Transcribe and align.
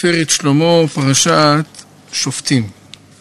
תפארת 0.00 0.30
שלמה, 0.30 0.88
פרשת 0.94 1.64
שופטים. 2.12 2.66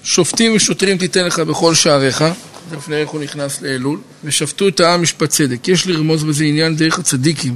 שופטים 0.03 0.55
ושוטרים 0.55 0.97
תיתן 0.97 1.25
לך 1.25 1.39
בכל 1.39 1.75
שעריך, 1.75 2.23
לפני 2.71 2.95
איך 2.95 3.09
הוא 3.09 3.21
נכנס 3.21 3.61
לאלול, 3.61 3.99
ושפטו 4.23 4.67
את 4.67 4.79
העם 4.79 5.01
משפט 5.01 5.29
צדק. 5.29 5.67
יש 5.67 5.87
לרמוז 5.87 6.23
בזה 6.23 6.43
עניין 6.43 6.75
דרך 6.75 6.99
הצדיקים, 6.99 7.55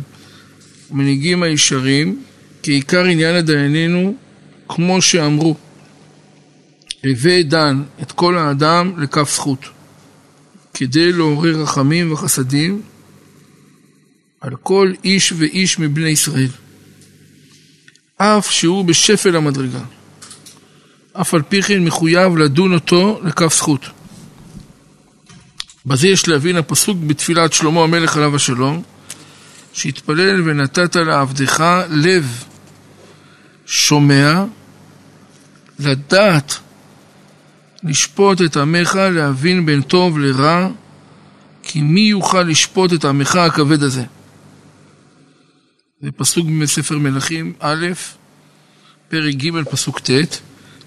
המנהיגים 0.91 1.43
הישרים, 1.43 2.23
כי 2.63 2.71
עיקר 2.71 3.03
עניין 3.03 3.35
לדיינינו, 3.35 4.15
כמו 4.69 5.01
שאמרו, 5.01 5.55
הווה 7.03 7.43
דן 7.43 7.83
את 8.01 8.11
כל 8.11 8.37
האדם 8.37 8.93
לכף 8.97 9.29
זכות, 9.35 9.65
כדי 10.73 11.11
לעורר 11.11 11.61
רחמים 11.61 12.11
וחסדים 12.11 12.81
על 14.41 14.55
כל 14.63 14.93
איש 15.03 15.33
ואיש 15.37 15.79
מבני 15.79 16.09
ישראל. 16.09 16.62
אף 18.23 18.51
שהוא 18.51 18.85
בשפל 18.85 19.35
המדרגה. 19.35 19.79
אף 21.13 21.33
על 21.33 21.41
פי 21.41 21.61
כן 21.61 21.83
מחויב 21.83 22.37
לדון 22.37 22.73
אותו 22.73 23.19
לכף 23.23 23.55
זכות. 23.55 23.85
בזה 25.85 26.07
יש 26.07 26.27
להבין 26.27 26.57
הפסוק 26.57 26.97
בתפילת 27.07 27.53
שלמה 27.53 27.83
המלך 27.83 28.17
עליו 28.17 28.35
השלום, 28.35 28.83
שהתפלל 29.73 30.41
ונתת 30.45 30.95
לעבדך 30.95 31.63
לב 31.89 32.43
שומע, 33.65 34.43
לדעת 35.79 36.59
לשפוט 37.83 38.41
את 38.41 38.57
עמך, 38.57 38.95
להבין 38.95 39.65
בין 39.65 39.81
טוב 39.81 40.19
לרע, 40.19 40.67
כי 41.63 41.81
מי 41.81 42.01
יוכל 42.01 42.43
לשפוט 42.43 42.93
את 42.93 43.05
עמך 43.05 43.35
הכבד 43.35 43.83
הזה? 43.83 44.03
זה 46.03 46.11
פסוק 46.11 46.47
בספר 46.61 46.97
מלכים 46.97 47.53
א', 47.59 47.87
פרק 49.09 49.35
ג', 49.35 49.63
פסוק 49.63 49.99
ט'. 49.99 50.09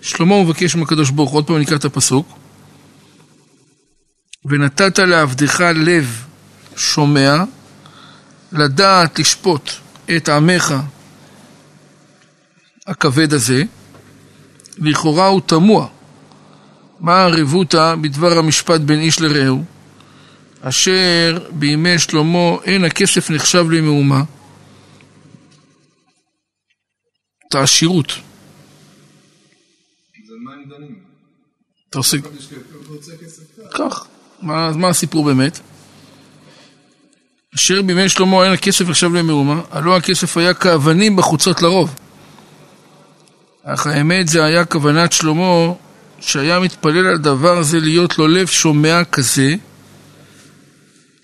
שלמה 0.03 0.43
מבקש 0.43 0.77
מהקדוש 0.77 1.11
ברוך 1.11 1.31
הוא, 1.31 1.39
עוד 1.39 1.47
פעם 1.47 1.59
נקרא 1.59 1.77
את 1.77 1.85
הפסוק. 1.85 2.39
ונתת 4.45 4.99
לעבדך 4.99 5.61
לב 5.61 6.25
שומע, 6.77 7.45
לדעת 8.53 9.19
לשפוט 9.19 9.71
את 10.17 10.29
עמך 10.29 10.75
הכבד 12.87 13.33
הזה, 13.33 13.63
לכאורה 14.79 15.27
הוא 15.27 15.41
תמוה. 15.47 15.87
מה 17.01 17.23
הרבותא 17.23 17.95
בדבר 18.01 18.39
המשפט 18.39 18.81
בין 18.81 19.01
איש 19.01 19.21
לרעהו? 19.21 19.65
אשר 20.61 21.39
בימי 21.51 21.99
שלמה 21.99 22.51
אין 22.65 22.85
הכסף 22.85 23.31
נחשב 23.31 23.71
למהומה, 23.71 24.23
את 27.49 27.55
העשירות. 27.55 28.13
אתה 31.91 31.99
עושה... 31.99 32.17
כך. 33.75 34.07
מה, 34.43 34.89
הסיפור 34.89 35.25
באמת? 35.25 35.61
אשר 37.55 37.83
בימי 37.83 38.09
שלמה 38.09 38.45
אין 38.45 38.53
הכסף 38.53 38.89
נחשב 38.89 39.15
למהומה, 39.15 39.61
הלא 39.71 39.97
הכסף 39.97 40.37
היה 40.37 40.55
כאבנים 40.55 41.17
בחוצות 41.17 41.63
לרוב. 41.63 41.95
אך 43.65 43.87
האמת 43.87 44.29
זה 44.29 44.45
היה 44.45 44.65
כוונת 44.65 45.13
שלמה 45.13 45.73
שהיה 46.21 46.61
מתפלל 46.61 47.07
על 47.07 47.19
דבר 47.19 47.63
זה 47.63 47.81
להיות 47.81 48.19
לו 48.19 48.29
לב 48.29 48.47
שומע 48.47 49.05
כזה, 49.05 49.55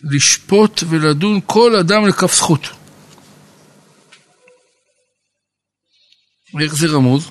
לשפוט 0.04 0.82
ולדון 0.88 1.40
כל 1.46 1.76
אדם 1.76 2.06
לכף 2.06 2.34
זכות. 2.34 2.68
איך 6.60 6.74
זה 6.74 6.86
רמוז? 6.86 7.30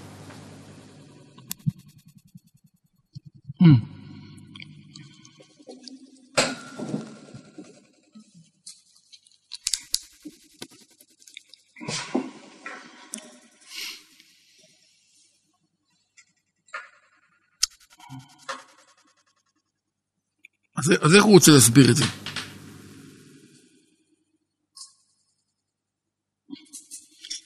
אז, 20.78 20.92
אז 21.02 21.16
איך 21.16 21.24
הוא 21.24 21.34
רוצה 21.34 21.52
להסביר 21.52 21.92
את 21.92 21.96
זה? 21.96 22.04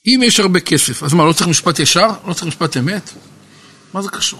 אם 0.08 0.22
יש 0.24 0.40
הרבה 0.40 0.60
כסף, 0.60 1.04
אז 1.04 1.14
מה, 1.14 1.26
לא 1.26 1.34
צריך 1.34 1.48
משפט 1.48 1.80
ישר? 1.80 2.10
לא 2.28 2.34
צריך 2.34 2.48
משפט 2.48 2.78
אמת? 2.78 3.10
מה 3.94 4.02
זה 4.02 4.10
קשור? 4.10 4.40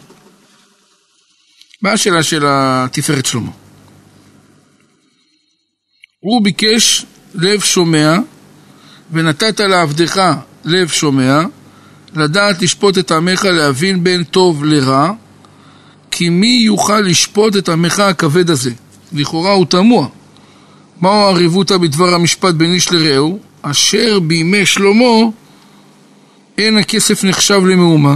מה 1.82 1.92
השאלה 1.92 2.24
של 2.24 2.46
התפארת 2.48 3.26
שלמה? 3.26 3.52
הוא 6.20 6.44
ביקש 6.44 7.06
לב 7.36 7.62
שומע, 7.62 8.18
ונתת 9.12 9.60
לעבדך 9.60 10.34
לב 10.66 10.88
שומע, 10.88 11.42
לדעת 12.16 12.62
לשפוט 12.62 12.98
את 12.98 13.12
עמך, 13.12 13.46
להבין 13.46 14.04
בין 14.04 14.24
טוב 14.24 14.64
לרע, 14.66 15.12
כי 16.12 16.30
מי 16.30 16.62
יוכל 16.66 17.00
לשפוט 17.00 17.56
את 17.58 17.70
עמך 17.70 18.00
הכבד 18.00 18.50
הזה? 18.50 18.72
לכאורה 19.14 19.52
הוא 19.52 19.66
תמוה. 19.66 20.08
מהו 21.02 21.12
הערבותא 21.12 21.78
בדבר 21.78 22.14
המשפט 22.14 22.54
בין 22.54 22.74
איש 22.74 22.92
לרעהו? 22.92 23.40
אשר 23.62 24.20
בימי 24.20 24.66
שלמה 24.66 25.30
אין 26.58 26.78
הכסף 26.78 27.24
נחשב 27.24 27.62
למהומה. 27.66 28.16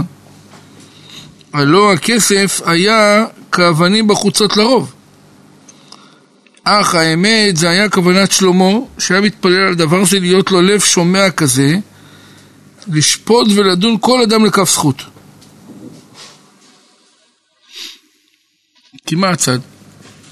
הלא 1.52 1.92
הכסף 1.92 2.60
היה 2.64 3.24
כאבנים 3.52 4.08
בחוצות 4.08 4.56
לרוב. 4.56 4.92
אך 6.64 6.94
האמת 6.94 7.56
זה 7.56 7.70
היה 7.70 7.88
כוונת 7.88 8.32
שלמה, 8.32 8.70
שהיה 8.98 9.20
מתפלל 9.20 9.66
על 9.68 9.74
דבר 9.74 10.04
זה 10.04 10.20
להיות 10.20 10.50
לו 10.50 10.62
לב 10.62 10.80
שומע 10.80 11.30
כזה, 11.30 11.76
לשפוט 12.88 13.48
ולדון 13.54 13.96
כל 14.00 14.22
אדם 14.22 14.44
לכף 14.44 14.70
זכות. 14.70 15.02
כי 19.06 19.14
מה 19.14 19.30
הצד? 19.30 19.58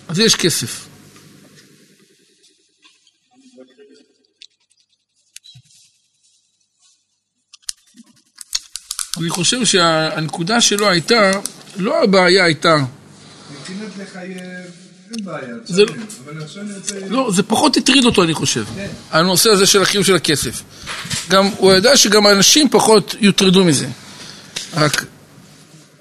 אז 0.09 0.19
יש 0.19 0.35
כסף. 0.35 0.88
אני 9.21 9.31
חושב 9.31 9.65
שהנקודה 9.65 10.61
שלו 10.61 10.89
הייתה, 10.91 11.31
לא 11.77 12.03
הבעיה 12.05 12.45
הייתה... 12.45 12.77
מבחינת 13.61 13.89
לחייב, 14.03 14.39
אין 15.17 15.25
בעיה, 15.25 15.55
זה- 15.65 15.85
תשלם, 15.87 15.97
אבל 16.25 16.43
עכשיו 16.43 16.63
אני 16.63 16.75
רוצה... 16.75 16.95
לא, 17.09 17.31
זה 17.35 17.43
פחות 17.43 17.77
הטריד 17.77 18.05
אותו, 18.05 18.23
אני 18.25 18.35
חושב. 18.35 18.65
כן. 18.77 18.87
הנושא 19.11 19.51
הזה 19.51 19.67
של 19.67 19.83
החיוב 19.83 20.05
של 20.05 20.15
הכסף. 20.17 20.63
גם, 21.31 21.51
הוא 21.57 21.73
ידע 21.75 21.97
שגם 21.97 22.27
האנשים 22.27 22.69
פחות 22.71 23.15
יוטרדו 23.21 23.65
מזה. 23.65 23.87
רק, 24.75 25.05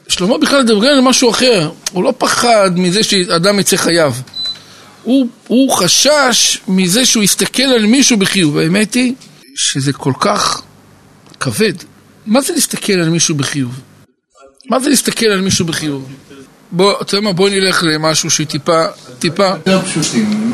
שלמה 0.07 0.37
בכלל 0.37 0.63
מדבר 0.63 0.87
על 0.87 1.01
משהו 1.01 1.29
אחר. 1.29 1.71
הוא 1.91 2.03
לא 2.03 2.13
פחד 2.17 2.71
מזה 2.75 3.03
שאדם 3.03 3.59
יצא 3.59 3.77
חייב. 3.77 4.21
הוא, 5.03 5.27
הוא 5.47 5.71
חשש 5.71 6.57
מזה 6.67 7.05
שהוא 7.05 7.23
יסתכל 7.23 7.63
על 7.63 7.85
מישהו 7.85 8.17
בחיוב. 8.17 8.57
האמת 8.57 8.93
היא 8.93 9.13
שזה 9.55 9.93
כל 9.93 10.13
כך 10.19 10.61
כבד. 11.39 11.73
מה 12.27 12.41
זה 12.41 12.53
להסתכל 12.53 12.93
על 12.93 13.09
מישהו 13.09 13.35
בחיוב? 13.35 13.79
מה 14.69 14.79
זה 14.79 14.89
להסתכל 14.89 15.25
על 15.25 15.41
מישהו 15.41 15.65
בחיוב? 15.65 16.09
בוא, 16.71 17.01
אתה 17.01 17.15
יודע 17.15 17.25
מה, 17.25 17.33
בוא 17.33 17.49
נלך 17.49 17.83
למשהו 17.83 18.29
שטיפה, 18.29 18.85
טיפה... 19.19 19.47
יותר 19.47 19.81
פשוטים, 19.81 20.53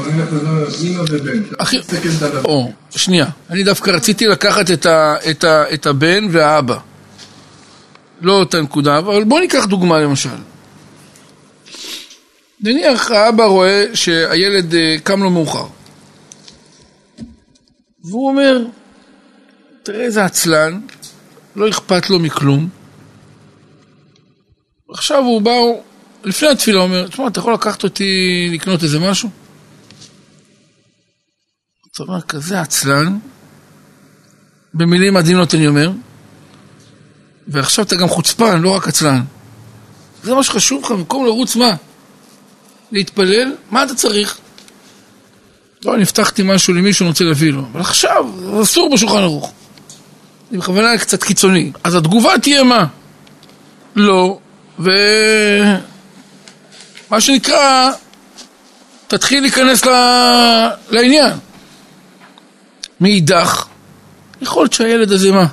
אימא 0.82 1.02
ובן. 1.02 1.44
אחי. 1.58 1.78
או, 2.46 2.72
שנייה, 2.90 3.26
אני 3.50 3.64
דווקא 3.64 3.92
רציתי 3.92 4.28
לקחת 4.28 4.72
את, 4.72 4.86
ה, 4.86 5.16
את, 5.32 5.44
ה, 5.44 5.74
את 5.74 5.86
הבן 5.86 6.28
והאבא. 6.32 6.78
לא 8.22 8.44
את 8.44 8.54
הנקודה, 8.54 8.98
אבל 8.98 9.24
בוא 9.24 9.40
ניקח 9.40 9.66
דוגמה 9.66 10.00
למשל. 10.00 10.30
נניח 12.62 13.12
האבא 13.12 13.44
רואה 13.44 13.86
שהילד 13.94 14.76
אה, 14.76 14.96
קם 15.04 15.24
לו 15.24 15.30
מאוחר. 15.30 15.66
והוא 18.04 18.30
אומר, 18.30 18.66
תראה 19.84 20.02
איזה 20.02 20.26
עצלן, 20.26 20.80
לא 21.56 21.70
אכפת 21.70 22.10
לו 22.10 22.20
מכלום. 22.20 22.70
עכשיו 24.94 25.24
הוא 25.24 25.42
בא, 25.42 25.52
לפני 26.24 26.50
התפילה 26.50 26.78
הוא 26.78 26.88
אומר, 26.88 27.08
תשמע, 27.08 27.28
אתה 27.28 27.40
יכול 27.40 27.54
לקחת 27.54 27.84
אותי 27.84 28.50
לקנות 28.54 28.84
איזה 28.84 29.00
משהו? 29.00 29.30
אתה 31.92 32.04
אומר, 32.04 32.22
כזה 32.22 32.62
עצלן, 32.62 33.18
במילים 34.74 35.18
עדינות 35.18 35.56
אני 35.56 35.68
אומר, 35.68 35.92
ועכשיו 37.48 37.86
אתה 37.86 37.96
גם 37.96 38.08
חוצפן, 38.08 38.62
לא 38.62 38.76
רק 38.76 38.88
עצלן. 38.88 39.22
זה 40.24 40.36
מה 40.36 40.44
שחשוב 40.44 40.84
לך, 40.84 40.92
במקום 40.92 41.26
לרוץ 41.26 41.56
מה? 41.56 41.76
להתפלל? 42.92 43.56
מה 43.72 43.84
אתה 43.84 43.96
צריך? 43.96 44.38
לא, 45.86 45.94
אני 45.96 46.04
הבטחתי 46.04 46.44
משהו 46.46 46.74
למישהו, 46.74 47.04
אני 47.04 47.10
רוצה 47.10 47.24
להביא 47.24 47.52
לו. 47.52 47.62
אבל 47.72 47.82
עכשיו, 47.82 48.26
אסור 48.62 48.94
בשולחן 48.94 49.18
ערוך. 49.18 49.54
אני 50.54 50.62
בכוונה 50.62 50.98
קצת 50.98 51.24
קיצוני. 51.24 51.72
אז 51.84 51.96
התגובה 51.96 52.34
תהיה 52.42 52.64
מה? 52.64 52.86
לא, 53.96 54.40
ו... 54.80 54.90
מה 57.10 57.22
שנקרא, 57.22 57.92
תתחיל 59.08 59.42
להיכנס 59.42 59.86
ל... 59.86 59.90
לעניין. 60.90 61.34
מאידך, 63.00 63.66
יכול 64.42 64.64
להיות 64.64 64.74
שהילד 64.74 65.12
הזה 65.12 65.32
מה? 65.32 65.46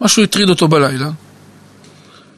משהו 0.00 0.22
הטריד 0.22 0.48
אותו 0.48 0.68
בלילה, 0.68 1.08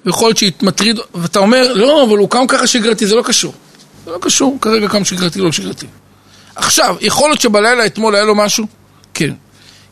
ויכול 0.06 0.28
להיות 0.28 0.37
שמטריד, 0.37 0.99
ואתה 1.14 1.38
אומר, 1.38 1.73
לא, 1.73 2.05
אבל 2.05 2.19
הוא 2.19 2.31
קם 2.31 2.46
ככה 2.49 2.66
שגרתי, 2.66 3.06
זה 3.06 3.14
לא 3.14 3.23
קשור. 3.23 3.55
זה 4.05 4.11
לא 4.11 4.19
קשור, 4.20 4.58
כרגע 4.61 4.88
קם 4.88 5.05
שגרתי, 5.05 5.40
לא 5.40 5.52
שגרתי. 5.52 5.87
עכשיו, 6.56 6.96
יכול 7.00 7.31
להיות 7.31 7.40
שבלילה 7.40 7.87
אתמול 7.87 8.14
היה 8.14 8.25
לו 8.25 8.34
משהו? 8.34 8.66
כן. 9.14 9.32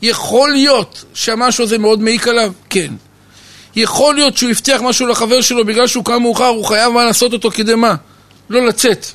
יכול 0.03 0.53
להיות 0.53 1.05
שהמשהו 1.15 1.65
הזה 1.65 1.79
מאוד 1.79 2.00
מעיק 2.00 2.29
עליו? 2.29 2.53
כן. 2.71 2.95
יכול 3.77 4.15
להיות 4.15 4.37
שהוא 4.37 4.50
הבטיח 4.50 4.81
משהו 4.81 5.06
לחבר 5.06 5.41
שלו 5.41 5.65
בגלל 5.65 5.87
שהוא 5.87 6.05
קם 6.05 6.23
מאוחר, 6.23 6.47
הוא 6.47 6.65
חייב 6.65 6.93
מה 6.93 7.05
לעשות 7.05 7.33
אותו 7.33 7.50
כדי 7.50 7.75
מה? 7.75 7.95
לא 8.50 8.67
לצאת. 8.67 9.06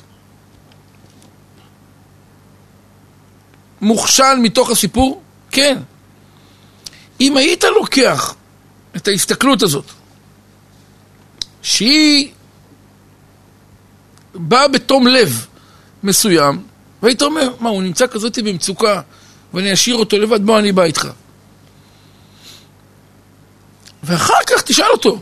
מוכשל 3.80 4.34
מתוך 4.42 4.70
הסיפור? 4.70 5.22
כן. 5.50 5.78
אם 7.20 7.36
היית 7.36 7.64
לוקח 7.64 8.34
את 8.96 9.08
ההסתכלות 9.08 9.62
הזאת, 9.62 9.84
שהיא 11.62 12.28
באה 14.34 14.68
בתום 14.68 15.06
לב 15.06 15.46
מסוים, 16.02 16.62
והיית 17.02 17.22
אומר, 17.22 17.54
מה, 17.60 17.68
הוא 17.68 17.82
נמצא 17.82 18.06
כזאת 18.06 18.38
במצוקה, 18.38 19.00
ואני 19.54 19.72
אשאיר 19.72 19.96
אותו 19.96 20.18
לבד, 20.18 20.46
בוא, 20.46 20.58
אני 20.58 20.72
בא 20.72 20.82
איתך. 20.82 21.08
ואחר 24.02 24.34
כך 24.46 24.62
תשאל 24.62 24.90
אותו. 24.92 25.18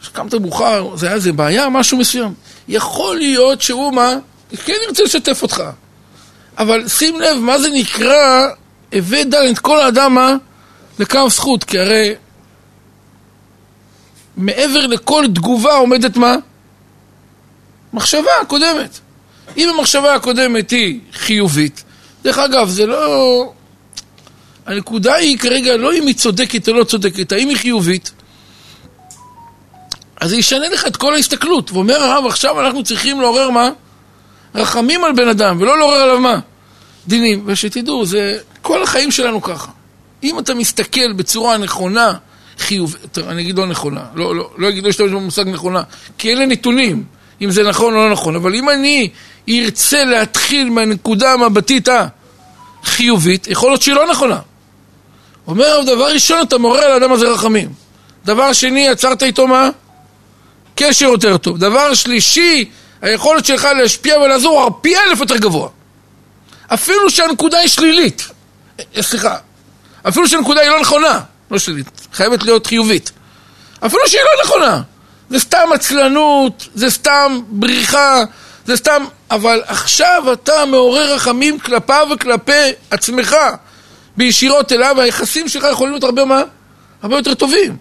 כשקמת 0.00 0.34
מאוחר, 0.34 0.96
זה 0.96 1.06
היה 1.06 1.14
איזה 1.14 1.32
בעיה, 1.32 1.68
משהו 1.68 1.98
מסוים. 1.98 2.34
יכול 2.68 3.16
להיות 3.16 3.60
שהוא 3.60 3.92
מה? 3.92 4.14
כן 4.64 4.72
ירצה 4.88 5.02
לשתף 5.02 5.42
אותך. 5.42 5.62
אבל 6.58 6.88
שים 6.88 7.20
לב, 7.20 7.36
מה 7.38 7.58
זה 7.58 7.68
נקרא, 7.70 8.48
הווה 8.94 9.24
דן 9.24 9.52
את 9.52 9.58
כל 9.58 9.80
האדם 9.80 10.14
מה? 10.14 10.36
לכף 10.98 11.26
זכות, 11.28 11.64
כי 11.64 11.78
הרי 11.78 12.14
מעבר 14.36 14.86
לכל 14.86 15.24
תגובה 15.34 15.74
עומדת 15.74 16.16
מה? 16.16 16.36
מחשבה 17.92 18.30
קודמת. 18.46 18.98
אם 19.56 19.68
המחשבה 19.68 20.14
הקודמת 20.14 20.70
היא 20.70 21.00
חיובית, 21.12 21.84
דרך 22.24 22.38
אגב, 22.38 22.68
זה 22.68 22.86
לא... 22.86 23.52
הנקודה 24.66 25.14
היא 25.14 25.38
כרגע 25.38 25.76
לא 25.76 25.92
אם 25.94 26.06
היא 26.06 26.14
צודקת 26.14 26.68
או 26.68 26.74
לא 26.74 26.84
צודקת, 26.84 27.32
האם 27.32 27.48
היא 27.48 27.56
חיובית, 27.56 28.10
אז 30.20 30.30
זה 30.30 30.36
ישנה 30.36 30.68
לך 30.68 30.86
את 30.86 30.96
כל 30.96 31.14
ההסתכלות. 31.14 31.72
ואומר 31.72 32.02
הרב, 32.02 32.26
עכשיו 32.26 32.60
אנחנו 32.60 32.84
צריכים 32.84 33.20
לעורר 33.20 33.50
מה? 33.50 33.70
רחמים 34.54 35.04
על 35.04 35.12
בן 35.12 35.28
אדם, 35.28 35.56
ולא 35.60 35.78
לעורר 35.78 36.00
עליו 36.00 36.20
מה? 36.20 36.38
דינים. 37.06 37.42
ושתדעו, 37.46 38.06
זה 38.06 38.38
כל 38.62 38.82
החיים 38.82 39.10
שלנו 39.10 39.42
ככה. 39.42 39.70
אם 40.22 40.38
אתה 40.38 40.54
מסתכל 40.54 41.12
בצורה 41.12 41.56
נכונה, 41.56 42.14
חיובית, 42.58 43.18
אני 43.18 43.42
אגיד 43.42 43.58
לא 43.58 43.66
נכונה, 43.66 44.04
לא, 44.14 44.36
לא, 44.36 44.50
לא 44.58 44.68
אגיד, 44.68 44.84
לא 44.84 44.90
אשתמש 44.90 45.10
במושג 45.10 45.48
נכונה, 45.48 45.82
כי 46.18 46.32
אלה 46.32 46.46
נתונים, 46.46 47.04
אם 47.42 47.50
זה 47.50 47.62
נכון 47.62 47.94
או 47.94 47.98
לא 47.98 48.10
נכון, 48.12 48.36
אבל 48.36 48.54
אם 48.54 48.70
אני 48.70 49.10
ארצה 49.48 50.04
להתחיל 50.04 50.70
מהנקודה 50.70 51.32
המבטית 51.32 51.88
החיובית, 52.84 53.46
יכול 53.46 53.70
להיות 53.70 53.82
שהיא 53.82 53.94
לא 53.94 54.10
נכונה. 54.10 54.38
אומר, 55.46 55.82
דבר 55.86 56.12
ראשון, 56.12 56.42
אתה 56.42 56.58
מעורר 56.58 56.82
על 56.82 56.92
האדם 56.92 57.12
הזה 57.12 57.28
רחמים. 57.28 57.72
דבר 58.24 58.52
שני, 58.52 58.80
יצרת 58.80 59.22
איתו 59.22 59.46
מה? 59.46 59.68
קשר 60.74 61.06
יותר 61.06 61.36
טוב. 61.36 61.58
דבר 61.58 61.94
שלישי, 61.94 62.70
היכולת 63.02 63.44
שלך 63.44 63.64
להשפיע 63.64 64.18
ולעזור 64.18 64.62
הוא 64.62 64.72
פי 64.80 64.96
אלף 64.96 65.20
יותר 65.20 65.36
גבוה. 65.36 65.68
אפילו 66.74 67.10
שהנקודה 67.10 67.58
היא 67.58 67.68
שלילית. 67.68 68.28
אה, 68.96 69.02
סליחה, 69.02 69.36
אפילו 70.08 70.28
שהנקודה 70.28 70.60
היא 70.60 70.70
לא 70.70 70.80
נכונה, 70.80 71.20
לא 71.50 71.58
שלילית, 71.58 71.86
חייבת 72.12 72.42
להיות 72.42 72.66
חיובית. 72.66 73.10
אפילו 73.86 74.02
שהיא 74.08 74.20
לא 74.20 74.44
נכונה. 74.44 74.82
זה 75.30 75.38
סתם 75.38 75.68
עצלנות, 75.74 76.68
זה 76.74 76.90
סתם 76.90 77.40
בריחה, 77.48 78.24
זה 78.66 78.76
סתם... 78.76 79.04
אבל 79.30 79.62
עכשיו 79.66 80.32
אתה 80.32 80.64
מעורר 80.66 81.14
רחמים 81.14 81.58
כלפיו 81.58 82.08
וכלפי 82.14 82.70
עצמך 82.90 83.36
בישירות 84.16 84.72
אליו, 84.72 85.00
היחסים 85.00 85.48
שלך 85.48 85.66
יכולים 85.72 85.92
להיות 85.92 86.04
הרבה 86.04 86.24
מה? 86.24 86.42
הרבה 87.02 87.16
יותר 87.16 87.34
טובים. 87.34 87.76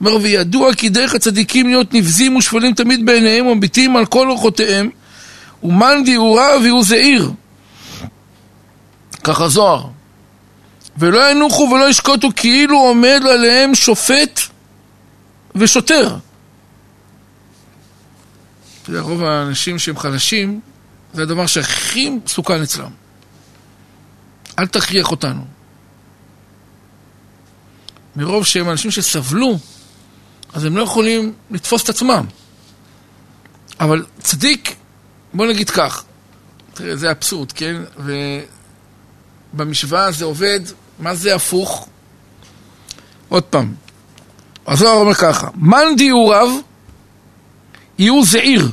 אומר, 0.00 0.16
וידוע 0.22 0.74
כי 0.74 0.88
דרך 0.88 1.14
הצדיקים 1.14 1.66
להיות 1.66 1.94
נבזים 1.94 2.36
ושפלים 2.36 2.74
תמיד 2.74 3.06
בעיניהם 3.06 3.46
ומביטים 3.46 3.96
על 3.96 4.06
כל 4.06 4.30
אורחותיהם 4.30 4.90
ומאן 5.62 6.04
דיעורה 6.04 6.58
ויהיו 6.58 6.82
זעיר. 6.82 7.30
ככה 9.24 9.48
זוהר. 9.48 9.84
ולא 10.98 11.30
ינוחו 11.30 11.68
ולא 11.74 11.88
ישקוטו 11.88 12.28
כאילו 12.36 12.78
עומד 12.78 13.22
עליהם 13.30 13.74
שופט 13.74 14.40
ושוטר. 15.54 16.16
יודע, 18.90 19.00
רוב 19.00 19.24
האנשים 19.24 19.78
שהם 19.78 19.98
חלשים, 19.98 20.60
זה 21.14 21.22
הדבר 21.22 21.46
שהכי 21.46 22.10
מסוכן 22.10 22.62
אצלם. 22.62 22.90
אל 24.58 24.66
תכריח 24.66 25.10
אותנו. 25.10 25.44
מרוב 28.16 28.46
שהם 28.46 28.70
אנשים 28.70 28.90
שסבלו, 28.90 29.58
אז 30.52 30.64
הם 30.64 30.76
לא 30.76 30.82
יכולים 30.82 31.32
לתפוס 31.50 31.84
את 31.84 31.88
עצמם. 31.88 32.26
אבל 33.80 34.04
צדיק, 34.18 34.76
בוא 35.34 35.46
נגיד 35.46 35.70
כך, 35.70 36.04
תראה, 36.74 36.96
זה 36.96 37.10
אבסורד, 37.10 37.52
כן? 37.52 37.76
ובמשוואה 39.54 40.12
זה 40.12 40.24
עובד, 40.24 40.60
מה 40.98 41.14
זה 41.14 41.34
הפוך? 41.34 41.88
עוד 43.28 43.42
פעם, 43.42 43.74
הזוהר 44.66 44.96
אומר 44.96 45.14
ככה, 45.14 45.48
מאן 45.54 45.96
דיוריו 45.96 46.48
יהיו 47.98 48.24
זעיר. 48.24 48.70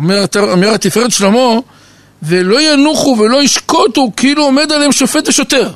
אומר, 0.00 0.24
אומר 0.52 0.74
התפארת 0.74 1.10
שלמה, 1.10 1.58
ולא 2.22 2.60
ינוחו 2.60 3.16
ולא 3.18 3.42
ישקוטו 3.42 4.12
כאילו 4.16 4.44
עומד 4.44 4.72
עליהם 4.72 4.92
שופט 4.92 5.28
ושוטר. 5.28 5.72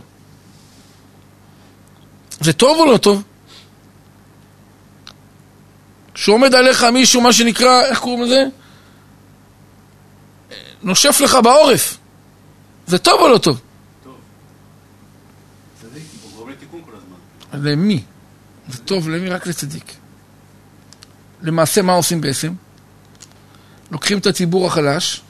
זה 2.40 2.52
טוב 2.52 2.78
או 2.78 2.92
לא 2.92 2.96
טוב? 2.96 3.22
כשעומד 6.14 6.54
עליך 6.54 6.84
מישהו, 6.84 7.20
מה 7.20 7.32
שנקרא, 7.32 7.82
איך 7.84 7.98
קוראים 7.98 8.22
לזה? 8.22 8.44
נושף 10.82 11.20
לך 11.20 11.38
בעורף. 11.44 11.98
זה 12.86 12.98
טוב 12.98 13.20
או 13.20 13.28
לא 13.28 13.38
טוב? 13.38 13.60
טוב. 14.04 14.14
צדיק, 15.82 16.02
הוא 16.22 16.30
גורם 16.36 16.50
לתיקון 16.50 16.80
כל 16.84 16.90
הזמן. 16.96 17.70
למי? 17.70 18.02
זה 18.68 18.78
טוב 18.78 19.08
למי? 19.08 19.30
רק 19.30 19.46
לצדיק. 19.46 19.92
למעשה, 21.42 21.82
מה 21.82 21.92
עושים 21.92 22.20
בעצם? 22.20 22.52
לוקחים 23.90 24.18
את 24.18 24.26
הציבור 24.26 24.66
החלש, 24.66 25.20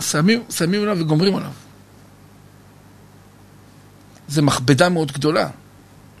שמים 0.00 0.42
שמים, 0.50 0.82
עליו 0.82 0.96
וגומרים 1.00 1.36
עליו. 1.36 1.50
זה 4.28 4.42
מכבדה 4.42 4.88
מאוד 4.88 5.12
גדולה. 5.12 5.48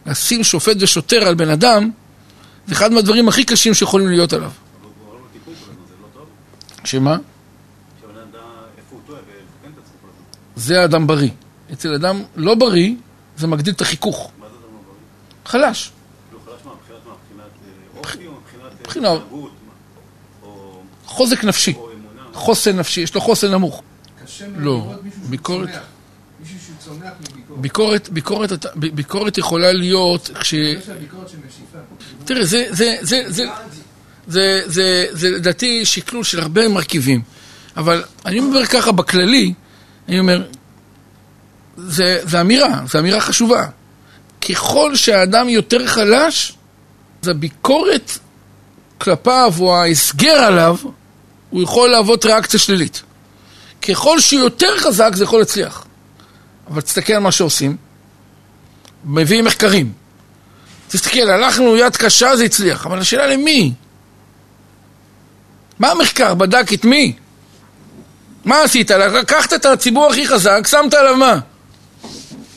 לשים 0.06 0.44
שופט 0.44 0.76
ושוטר 0.80 1.28
על 1.28 1.34
בן 1.34 1.48
אדם, 1.48 1.90
זה 2.66 2.74
אחד 2.74 2.92
מהדברים 2.92 3.28
הכי 3.28 3.44
קשים 3.44 3.74
שיכולים 3.74 4.08
להיות 4.08 4.32
עליו. 4.32 4.50
לא 6.02 6.08
טוב? 6.14 6.26
שמה? 6.84 7.16
זה 10.56 10.84
אדם 10.84 11.06
בריא. 11.06 11.30
אצל 11.72 11.94
אדם 11.94 12.22
לא 12.36 12.54
בריא, 12.54 12.94
זה 13.36 13.46
מגדיל 13.46 13.74
את 13.74 13.80
החיכוך. 13.80 14.30
מה 14.38 14.46
זה 14.48 14.54
אדם 14.54 14.74
לא 14.74 14.80
בריא? 14.86 15.68
חלש. 15.68 15.90
כאילו 16.30 16.40
חלש 16.46 16.66
מה? 16.66 16.72
מבחינת 16.72 17.06
מה? 17.06 17.12
מבחינת 17.12 17.50
אה, 17.94 17.98
אופי 17.98 18.26
או 18.26 18.32
מבחינת 18.32 18.72
אה, 18.72 18.76
מבחינה- 18.80 19.12
התנהגות? 19.12 19.52
מה? 19.66 19.72
או 20.48 20.82
חוזק 21.14 21.44
נפשי. 21.44 21.74
חוסן 22.32 22.76
נפשי, 22.76 23.00
יש 23.00 23.14
לו 23.14 23.20
חוסן 23.20 23.50
נמוך. 23.50 23.82
קשה 24.24 24.48
מאוד 24.48 24.62
לא. 24.64 24.72
לראות 24.72 25.02
מישהו 25.04 25.20
שהוא 25.20 25.30
ביקורת- 25.30 25.68
צומח. 26.84 27.12
מישהו 27.20 27.56
מביקורת. 27.58 28.08
ביקורת, 28.10 28.66
ביקורת, 28.94 29.38
יכולה 29.38 29.72
להיות 29.72 30.30
כש... 30.40 30.52
יש 30.52 30.88
לה 30.88 30.94
ביקורת 30.94 31.28
של 31.28 31.36
משיפה. 31.48 31.78
תראה, 32.24 32.44
זה, 32.44 32.66
זה, 32.70 32.96
זה, 33.00 33.22
זה, 33.26 33.44
זה, 34.26 34.62
זה, 34.66 35.06
זה 35.10 35.30
לדעתי 35.30 35.84
שקלול 35.84 36.24
של 36.24 36.40
הרבה 36.40 36.68
מרכיבים. 36.68 37.22
אבל 37.76 38.04
אני 38.26 38.38
אומר 38.38 38.66
ככה 38.66 38.92
בכללי, 38.92 39.54
אני 40.08 40.18
אומר, 40.18 40.46
זה, 41.76 42.20
זה 42.22 42.40
אמירה, 42.40 42.80
זו 42.92 42.98
אמירה 42.98 43.20
חשובה. 43.20 43.66
ככל 44.48 44.96
שהאדם 44.96 45.48
יותר 45.48 45.86
חלש, 45.86 46.52
אז 47.22 47.28
הביקורת 47.28 48.18
כלפיו 48.98 49.54
או 49.60 49.76
ההסגר 49.76 50.32
עליו, 50.36 50.76
הוא 51.50 51.62
יכול 51.62 51.90
להוות 51.90 52.24
ריאקציה 52.24 52.60
שלילית. 52.60 53.02
ככל 53.88 54.20
שהוא 54.20 54.40
יותר 54.40 54.78
חזק, 54.78 55.10
זה 55.14 55.24
יכול 55.24 55.38
להצליח. 55.38 55.84
אבל 56.70 56.80
תסתכל 56.80 57.12
על 57.12 57.18
מה 57.18 57.32
שעושים, 57.32 57.76
מביאים 59.04 59.44
מחקרים. 59.44 59.92
תסתכל, 60.88 61.30
הלכנו 61.30 61.76
יד 61.76 61.96
קשה, 61.96 62.36
זה 62.36 62.44
הצליח, 62.44 62.86
אבל 62.86 62.98
השאלה 62.98 63.26
למי? 63.26 63.72
מה 65.78 65.90
המחקר? 65.90 66.34
בדק 66.34 66.72
את 66.72 66.84
מי? 66.84 67.12
מה 68.44 68.62
עשית? 68.62 68.90
לקחת 68.90 69.52
את 69.52 69.66
הציבור 69.66 70.10
הכי 70.10 70.26
חזק, 70.26 70.66
שמת 70.66 70.94
עליו 70.94 71.16
מה? 71.16 71.38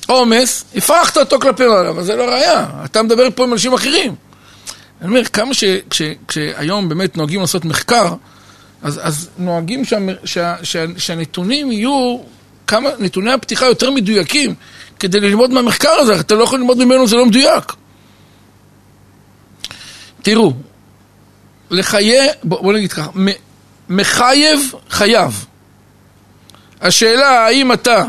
עומס, 0.08 0.66
הפרחת 0.76 1.18
אותו 1.18 1.40
כלפי 1.40 1.68
מעלה, 1.68 1.90
אבל 1.90 2.04
זה 2.04 2.16
לא 2.16 2.24
ראייה. 2.24 2.66
אתה 2.86 3.04
מדבר 3.04 3.28
פה 3.36 3.44
עם 3.44 3.54
אנשים 3.54 3.74
אחרים. 3.74 4.16
אני 5.02 5.10
אומר, 5.10 5.26
כמה 5.26 5.54
ש... 5.54 5.64
כש, 5.90 6.02
כשהיום 6.28 6.90
באמת 6.90 7.18
נוהגים 7.18 7.42
לעשות 7.42 7.66
מחקר, 7.66 8.14
אז, 8.82 9.00
אז 9.04 9.30
נוהגים 9.38 9.86
שה, 9.86 9.98
שה, 10.26 10.56
שה, 10.64 10.86
שהנתונים 10.98 11.72
יהיו, 11.72 12.20
כמה, 12.68 12.90
נתוני 13.00 13.32
הפתיחה 13.32 13.66
יותר 13.66 13.92
מדויקים 13.92 14.56
כדי 15.00 15.20
ללמוד 15.20 15.52
מהמחקר 15.52 15.90
הזה, 15.90 16.20
אתה 16.20 16.36
לא 16.36 16.44
יכול 16.44 16.60
ללמוד 16.60 16.78
ממנו, 16.78 17.08
זה 17.08 17.16
לא 17.16 17.26
מדויק. 17.26 17.74
תראו, 20.22 20.54
לחיי, 21.70 22.28
בוא, 22.44 22.62
בוא 22.62 22.74
נגיד 22.74 22.94
ככה, 22.94 23.10
מחייב 23.90 24.72
חייב. 24.90 25.46
השאלה 26.82 27.46
האם 27.46 27.74
אתה 27.74 28.04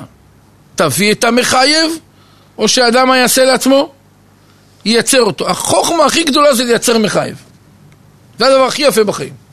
תביא 0.75 1.13
את 1.13 1.25
המחייב, 1.25 1.91
או 2.59 2.69
שאדם 2.69 3.09
יעשה 3.09 3.45
לעצמו? 3.45 3.93
ייצר 4.85 5.23
אותו. 5.23 5.49
החוכמה 5.49 6.05
הכי 6.05 6.25
גדולה 6.25 6.55
זה 6.55 6.65
לייצר 6.65 6.99
מחייב. 6.99 7.43
זה 8.39 8.47
הדבר 8.47 8.65
הכי 8.65 8.83
יפה 8.83 9.05
בחיים. 9.05 9.48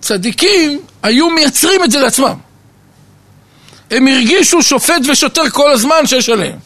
צדיקים 0.00 0.80
היו 1.02 1.30
מייצרים 1.30 1.84
את 1.84 1.90
זה 1.90 2.00
לעצמם. 2.00 2.34
הם 3.90 4.08
הרגישו 4.08 4.62
שופט 4.62 5.02
ושוטר 5.08 5.50
כל 5.50 5.70
הזמן 5.70 6.06
שיש 6.06 6.28
עליהם. 6.28 6.58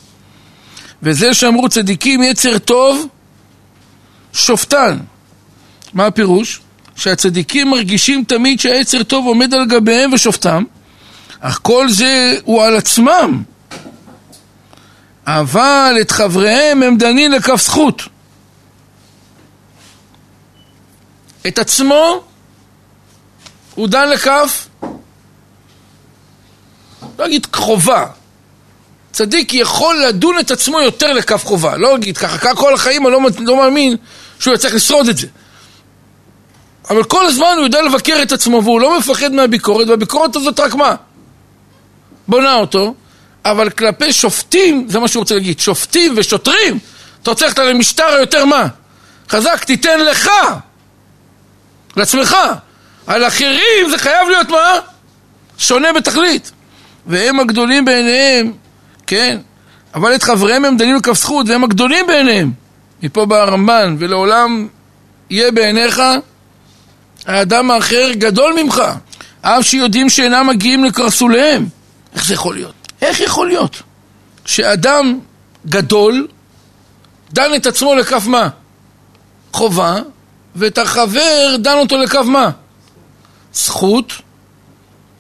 וזה 1.03 1.35
שאמרו 1.35 1.69
צדיקים 1.69 2.23
יצר 2.23 2.59
טוב, 2.59 3.07
שופטן. 4.33 4.99
מה 5.93 6.07
הפירוש? 6.07 6.61
שהצדיקים 6.97 7.71
מרגישים 7.71 8.25
תמיד 8.25 8.61
שהיצר 8.61 9.03
טוב 9.03 9.27
עומד 9.27 9.55
על 9.55 9.67
גביהם 9.67 10.13
ושופטם, 10.13 10.65
אך 11.41 11.59
כל 11.63 11.89
זה 11.89 12.37
הוא 12.45 12.63
על 12.63 12.77
עצמם. 12.77 13.43
אבל 15.27 15.97
את 16.01 16.11
חבריהם 16.11 16.83
הם 16.83 16.97
דנים 16.97 17.33
לכף 17.33 17.63
זכות. 17.63 18.03
את 21.47 21.59
עצמו 21.59 22.23
הוא 23.75 23.89
דן 23.89 24.09
לכף, 24.09 24.69
לא 27.19 27.27
אגיד 27.27 27.47
חובה. 27.57 28.07
צדיק 29.12 29.55
יכול 29.55 30.05
לדון 30.09 30.39
את 30.39 30.50
עצמו 30.50 30.81
יותר 30.81 31.12
לכף 31.12 31.45
חובה. 31.45 31.77
לא 31.77 31.97
אגיד 31.97 32.19
ככה, 32.19 32.55
כל 32.55 32.75
החיים 32.75 33.07
אני 33.07 33.12
לא, 33.12 33.21
לא 33.39 33.57
מאמין 33.57 33.97
שהוא 34.41 34.55
יצטרך 34.55 34.75
לשרוד 34.75 35.09
את 35.09 35.19
זה. 35.19 35.27
אבל 36.91 37.05
כל 37.05 37.27
הזמן 37.27 37.55
הוא 37.57 37.65
יודע 37.65 37.83
לבקר 37.83 38.19
את 38.23 38.33
עצמו 38.33 38.65
והוא 38.65 38.81
לא 38.81 38.99
מפחד 38.99 39.33
מהביקורת, 39.33 39.89
והביקורת 39.89 40.37
הזאת 40.37 40.61
רק 40.61 40.75
מה? 40.75 40.95
בונה 42.29 42.55
אותו, 42.55 42.95
אבל 43.45 43.71
כלפי 43.71 44.12
שופטים, 44.12 44.87
זה 44.89 44.99
מה 44.99 45.09
שהוא 45.09 45.21
רוצה 45.21 45.35
להגיד, 45.35 45.61
שופטים 45.61 46.15
ושוטרים, 46.17 46.79
אתה 47.23 47.31
רוצה 47.31 47.47
ללכת 47.47 47.59
למשטר 47.59 48.05
היותר 48.05 48.45
מה? 48.45 48.67
חזק, 49.31 49.65
תיתן 49.65 50.00
לך, 50.00 50.31
לעצמך. 51.97 52.37
על 53.11 53.26
אחרים 53.26 53.90
זה 53.90 53.99
חייב 53.99 54.29
להיות 54.29 54.49
מה? 54.49 54.79
שונה 55.59 55.93
בתכלית. 55.93 56.52
והם 57.07 57.40
הגדולים 57.40 57.85
בעיניהם, 57.85 58.52
כן, 59.07 59.38
אבל 59.95 60.14
את 60.14 60.23
חבריהם 60.23 60.64
הם 60.64 60.76
דנים 60.76 60.97
לכף 60.97 61.12
זכות, 61.12 61.49
והם 61.49 61.64
הגדולים 61.64 62.07
בעיניהם. 62.07 62.52
מפה 63.02 63.26
בא 63.26 63.37
הרמב"ן, 63.37 63.97
ולעולם 63.99 64.69
יהיה 65.31 65.50
בעיניך 65.50 66.02
האדם 67.26 67.71
האחר 67.71 68.11
גדול 68.12 68.55
ממך, 68.62 68.83
אף 69.40 69.67
שיודעים 69.67 70.09
שאינם 70.09 70.47
מגיעים 70.47 70.85
לקרסוליהם. 70.85 71.67
איך 72.14 72.25
זה 72.25 72.35
יכול 72.35 72.55
להיות? 72.55 72.75
איך 73.02 73.21
יכול 73.21 73.49
להיות 73.49 73.83
שאדם 74.45 75.19
גדול 75.67 76.29
דן 77.33 77.55
את 77.57 77.67
עצמו 77.67 77.95
לכף 77.95 78.26
מה? 78.26 78.49
חובה, 79.52 79.97
ואת 80.57 80.79
החבר 80.79 81.57
דן 81.59 81.76
אותו 81.76 81.99
לכף 81.99 82.25
מה? 82.25 82.50
זכות, 83.52 84.12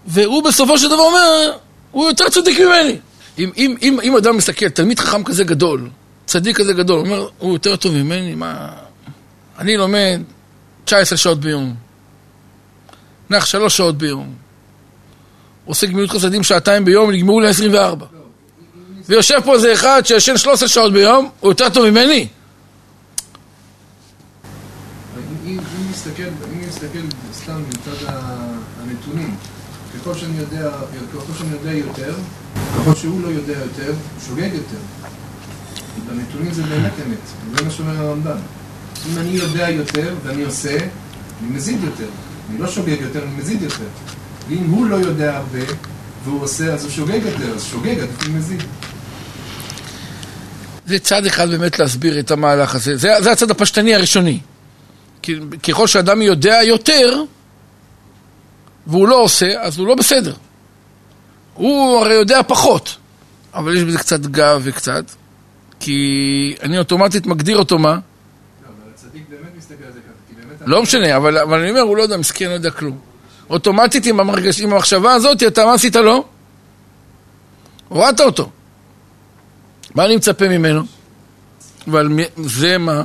והוא 0.06 0.44
בסופו 0.44 0.78
של 0.78 0.88
דבר 0.88 0.98
אומר, 0.98 1.52
הוא 1.90 2.06
יותר 2.06 2.28
צדיק 2.28 2.60
ממני. 2.60 2.96
אם, 3.38 3.50
אם, 3.56 3.76
אם, 3.82 3.98
אם 4.02 4.16
אדם 4.16 4.36
מסתכל, 4.36 4.68
תלמיד 4.68 4.98
חכם 4.98 5.24
כזה 5.24 5.44
גדול, 5.44 5.88
צדיק 6.26 6.56
כזה 6.56 6.72
גדול, 6.72 6.98
הוא 6.98 7.06
אומר, 7.06 7.28
הוא 7.38 7.52
יותר 7.52 7.76
טוב 7.76 7.92
ממני, 7.92 8.34
מה... 8.34 8.68
אני 9.58 9.76
לומד 9.76 10.20
19 10.84 11.18
שעות 11.18 11.40
ביום. 11.40 11.74
נח 13.30 13.46
שלוש 13.46 13.76
שעות 13.76 13.98
ביום. 13.98 14.34
עושה 15.64 15.86
גמילות 15.86 16.10
חסדים 16.10 16.42
שעתיים 16.42 16.84
ביום, 16.84 17.10
נגמרו 17.10 17.40
ל-24. 17.40 18.04
ויושב 19.08 19.38
פה 19.44 19.54
איזה 19.54 19.72
אחד 19.72 20.02
שישן 20.04 20.36
13 20.36 20.68
שעות 20.68 20.92
ביום, 20.92 21.30
הוא 21.40 21.50
יותר 21.50 21.68
טוב 21.68 21.90
ממני? 21.90 22.28
אם 26.06 26.08
נסתכל, 26.08 26.28
אם 26.52 26.68
נסתכל 26.68 26.98
סתם 27.34 27.62
מצד 27.68 28.12
הנתונים, 28.82 29.36
ככל 29.94 30.14
שאני 30.14 30.38
יודע, 30.38 30.70
ככל 31.14 31.32
שאני 31.38 31.50
יודע 31.52 31.72
יותר, 31.72 32.14
ככל 32.78 32.94
שהוא 32.94 33.22
לא 33.22 33.28
יודע 33.28 33.52
יותר, 33.52 33.88
הוא 33.88 34.26
שוגג 34.26 34.50
יותר. 34.54 34.78
בנתונים 36.08 36.52
זה 36.52 36.62
באמת 36.62 36.92
אמת, 37.06 37.56
זה 37.56 37.64
מה 37.64 37.70
שאומר 37.70 37.96
הרמב"ן. 37.96 38.36
אם 39.10 39.18
אני 39.18 39.30
יודע 39.30 39.70
יותר 39.70 40.14
ואני 40.24 40.42
עושה, 40.42 40.76
אני 40.76 41.56
מזיד 41.56 41.84
יותר. 41.84 42.08
אני 42.50 42.58
לא 42.58 42.68
שוגג 42.68 43.00
יותר, 43.00 43.22
אני 43.22 43.34
מזיד 43.38 43.62
יותר. 43.62 43.84
ואם 44.48 44.64
הוא 44.70 44.86
לא 44.86 44.96
יודע 44.96 45.36
הרבה, 45.36 45.74
והוא 46.24 46.42
עושה, 46.42 46.72
אז 46.72 46.84
הוא 46.84 46.90
שוגג 46.90 47.20
יותר, 47.24 47.54
אז 47.54 47.64
שוגג, 47.64 47.98
עדיף 47.98 48.26
הוא 48.26 48.34
מזיד. 48.34 48.62
זה 50.86 50.98
צד 50.98 51.26
אחד 51.26 51.50
באמת 51.50 51.78
להסביר 51.78 52.20
את 52.20 52.30
המהלך 52.30 52.74
הזה. 52.74 52.96
זה, 52.96 53.08
זה 53.20 53.32
הצד 53.32 53.50
הפשטני 53.50 53.94
הראשוני. 53.94 54.40
ככל 55.68 55.86
שאדם 55.86 56.22
יודע 56.22 56.58
יותר, 56.62 57.22
והוא 58.86 59.08
לא 59.08 59.22
עושה, 59.22 59.60
אז 59.60 59.78
הוא 59.78 59.86
לא 59.86 59.94
בסדר. 59.94 60.34
הוא 61.54 61.98
הרי 61.98 62.14
יודע 62.14 62.42
פחות, 62.42 62.96
אבל 63.54 63.76
יש 63.76 63.82
בזה 63.82 63.98
קצת 63.98 64.20
גב 64.20 64.60
וקצת, 64.64 65.04
כי 65.80 66.56
אני 66.62 66.78
אוטומטית 66.78 67.26
מגדיר 67.26 67.58
אותו 67.58 67.78
מה? 67.78 67.98
לא 70.66 70.82
משנה, 70.82 71.16
אבל, 71.16 71.38
אבל 71.38 71.60
אני 71.60 71.70
אומר, 71.70 71.80
הוא 71.80 71.96
לא 71.96 72.02
יודע, 72.02 72.16
מסכן, 72.16 72.48
לא 72.48 72.52
יודע 72.52 72.70
כלום. 72.70 72.98
אוטומטית 73.50 74.06
עם, 74.06 74.20
המרגש, 74.20 74.60
עם 74.60 74.72
המחשבה 74.72 75.12
הזאת, 75.12 75.42
אתה 75.42 75.64
מה 75.64 75.74
עשית 75.74 75.96
לו? 75.96 76.24
הורדת 77.88 78.20
אותו. 78.20 78.50
מה 79.94 80.04
אני 80.04 80.16
מצפה 80.16 80.48
ממנו? 80.48 80.82
אבל 81.88 82.08
זה 82.36 82.78
מה? 82.78 83.02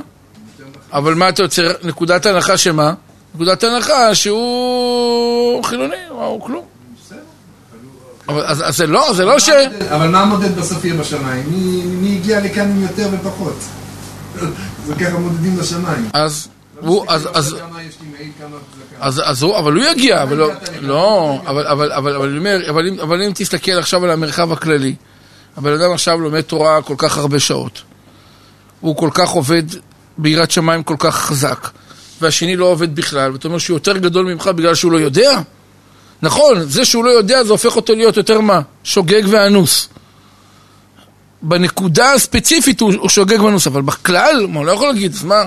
אבל 0.96 1.14
מה 1.14 1.28
אתה 1.28 1.42
יוצר? 1.42 1.72
נקודת 1.82 2.26
הנחה 2.26 2.56
שמה? 2.56 2.94
נקודת 3.34 3.64
הנחה 3.64 4.14
שהוא 4.14 5.64
חילוני, 5.64 5.96
הוא 6.08 6.40
כלום. 6.40 6.64
אז, 8.28 8.76
זה 8.76 8.86
לא, 8.86 9.12
זה 9.14 9.24
לא 9.24 9.38
ש... 9.38 9.48
אבל 9.88 10.08
מה 10.08 10.20
המודד 10.20 10.56
בסוף 10.56 10.84
יהיה 10.84 10.94
בשמיים? 10.94 11.44
מי, 12.00 12.16
הגיע 12.20 12.40
לכאן 12.40 12.70
עם 12.70 12.82
יותר 12.82 13.08
ופחות? 13.12 13.58
זה 14.86 14.94
ככה 14.94 15.18
מודדים 15.18 15.56
בשמיים. 15.56 16.08
אז... 16.12 16.48
הוא, 16.80 17.04
אז, 17.08 17.28
אז, 17.34 17.56
אז, 19.00 19.22
אז 19.24 19.42
הוא, 19.42 19.58
אבל 19.58 19.72
הוא 19.72 19.84
יגיע, 19.84 20.22
אבל 20.22 20.36
לא, 20.36 20.50
לא, 20.80 21.38
אבל, 21.46 21.66
אבל, 21.66 21.92
אבל, 21.92 22.14
אבל 22.14 22.28
אני 22.28 22.38
אומר, 22.38 22.70
אבל 22.70 22.88
אם, 22.88 23.00
אבל 23.00 23.22
אם 23.22 23.32
תסתכל 23.34 23.72
עכשיו 23.72 24.04
על 24.04 24.10
המרחב 24.10 24.52
הכללי, 24.52 24.94
הבן 25.56 25.72
אדם 25.72 25.92
עכשיו 25.92 26.20
לומד 26.20 26.40
תורה 26.40 26.82
כל 26.82 26.94
כך 26.98 27.18
הרבה 27.18 27.38
שעות, 27.38 27.82
הוא 28.80 28.96
כל 28.96 29.10
כך 29.14 29.28
עובד 29.28 29.62
ביראת 30.18 30.50
שמיים 30.50 30.82
כל 30.82 30.96
כך 30.98 31.16
חזק, 31.16 31.68
והשני 32.20 32.56
לא 32.56 32.64
עובד 32.64 32.94
בכלל, 32.94 33.32
ואתה 33.32 33.48
אומר 33.48 33.58
שהוא 33.58 33.74
יותר 33.74 33.96
גדול 33.96 34.26
ממך 34.26 34.46
בגלל 34.46 34.74
שהוא 34.74 34.92
לא 34.92 34.98
יודע? 34.98 35.40
נכון, 36.22 36.62
זה 36.68 36.84
שהוא 36.84 37.04
לא 37.04 37.10
יודע 37.10 37.44
זה 37.44 37.52
הופך 37.52 37.76
אותו 37.76 37.94
להיות 37.94 38.16
יותר 38.16 38.40
מה? 38.40 38.60
שוגג 38.84 39.22
ואנוס. 39.28 39.88
בנקודה 41.42 42.12
הספציפית 42.12 42.80
הוא, 42.80 42.92
הוא 42.98 43.08
שוגג 43.08 43.42
ואנוס, 43.42 43.66
אבל 43.66 43.82
בכלל, 43.82 44.46
מה, 44.48 44.58
הוא 44.58 44.66
לא 44.66 44.72
יכול 44.72 44.88
להגיד, 44.88 45.12
אז 45.14 45.24
מה? 45.24 45.42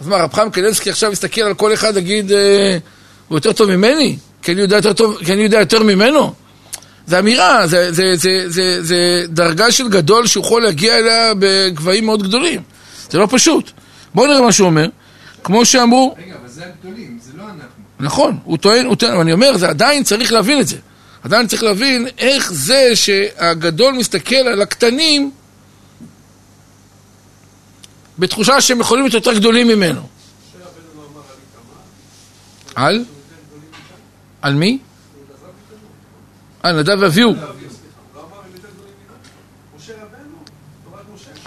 אז 0.00 0.06
מה, 0.06 0.16
רב 0.16 0.32
חיים 0.32 0.50
קלנסקי 0.50 0.90
עכשיו 0.90 1.12
יסתכל 1.12 1.40
על 1.40 1.54
כל 1.54 1.74
אחד, 1.74 1.96
יגיד, 1.96 2.32
אה, 2.32 2.78
הוא 3.28 3.36
יותר 3.36 3.52
טוב 3.52 3.76
ממני? 3.76 4.16
כי 4.42 4.52
אני 4.52 4.60
יודע 4.60 4.76
יותר, 4.76 4.92
טוב, 4.92 5.18
כי 5.24 5.32
אני 5.32 5.42
יודע 5.42 5.58
יותר 5.58 5.82
ממנו? 5.82 6.32
זה 7.06 7.18
אמירה, 7.18 7.66
זה, 7.66 7.92
זה, 7.92 8.16
זה, 8.16 8.30
זה, 8.46 8.78
זה 8.82 9.24
דרגה 9.28 9.72
של 9.72 9.88
גדול 9.88 10.26
שהוא 10.26 10.44
יכול 10.44 10.62
להגיע 10.62 10.96
אליה 10.96 11.32
בגבהים 11.38 12.06
מאוד 12.06 12.22
גדולים. 12.22 12.60
זה 13.10 13.18
לא 13.18 13.28
פשוט. 13.30 13.70
בואו 14.14 14.26
נראה 14.26 14.40
מה 14.40 14.52
שהוא 14.52 14.66
אומר. 14.66 14.88
כמו 15.44 15.64
שאמרו... 15.64 16.14
רגע, 16.18 16.34
אבל 16.40 16.48
זה 16.48 16.64
הגדולים, 16.66 17.18
זה 17.22 17.32
לא 17.36 17.42
אנחנו. 17.42 17.82
נכון, 18.00 18.38
הוא 18.44 18.58
טוען, 18.58 18.86
הוא 18.86 18.96
טוען, 18.96 19.20
אני 19.20 19.32
אומר, 19.32 19.56
זה 19.58 19.68
עדיין 19.68 20.04
צריך 20.04 20.32
להבין 20.32 20.60
את 20.60 20.68
זה. 20.68 20.76
עדיין 21.22 21.46
צריך 21.46 21.62
להבין 21.62 22.06
איך 22.18 22.52
זה 22.52 22.90
שהגדול 22.94 23.94
מסתכל 23.94 24.36
על 24.36 24.62
הקטנים 24.62 25.30
בתחושה 28.18 28.60
שהם 28.60 28.80
יכולים 28.80 29.04
להיות 29.04 29.14
יותר 29.14 29.34
גדולים 29.34 29.68
ממנו. 29.68 30.08
על? 32.74 33.04
על 34.42 34.54
מי? 34.54 34.78
על 36.62 36.78
נדב 36.78 36.96
ואביהו. 37.00 37.34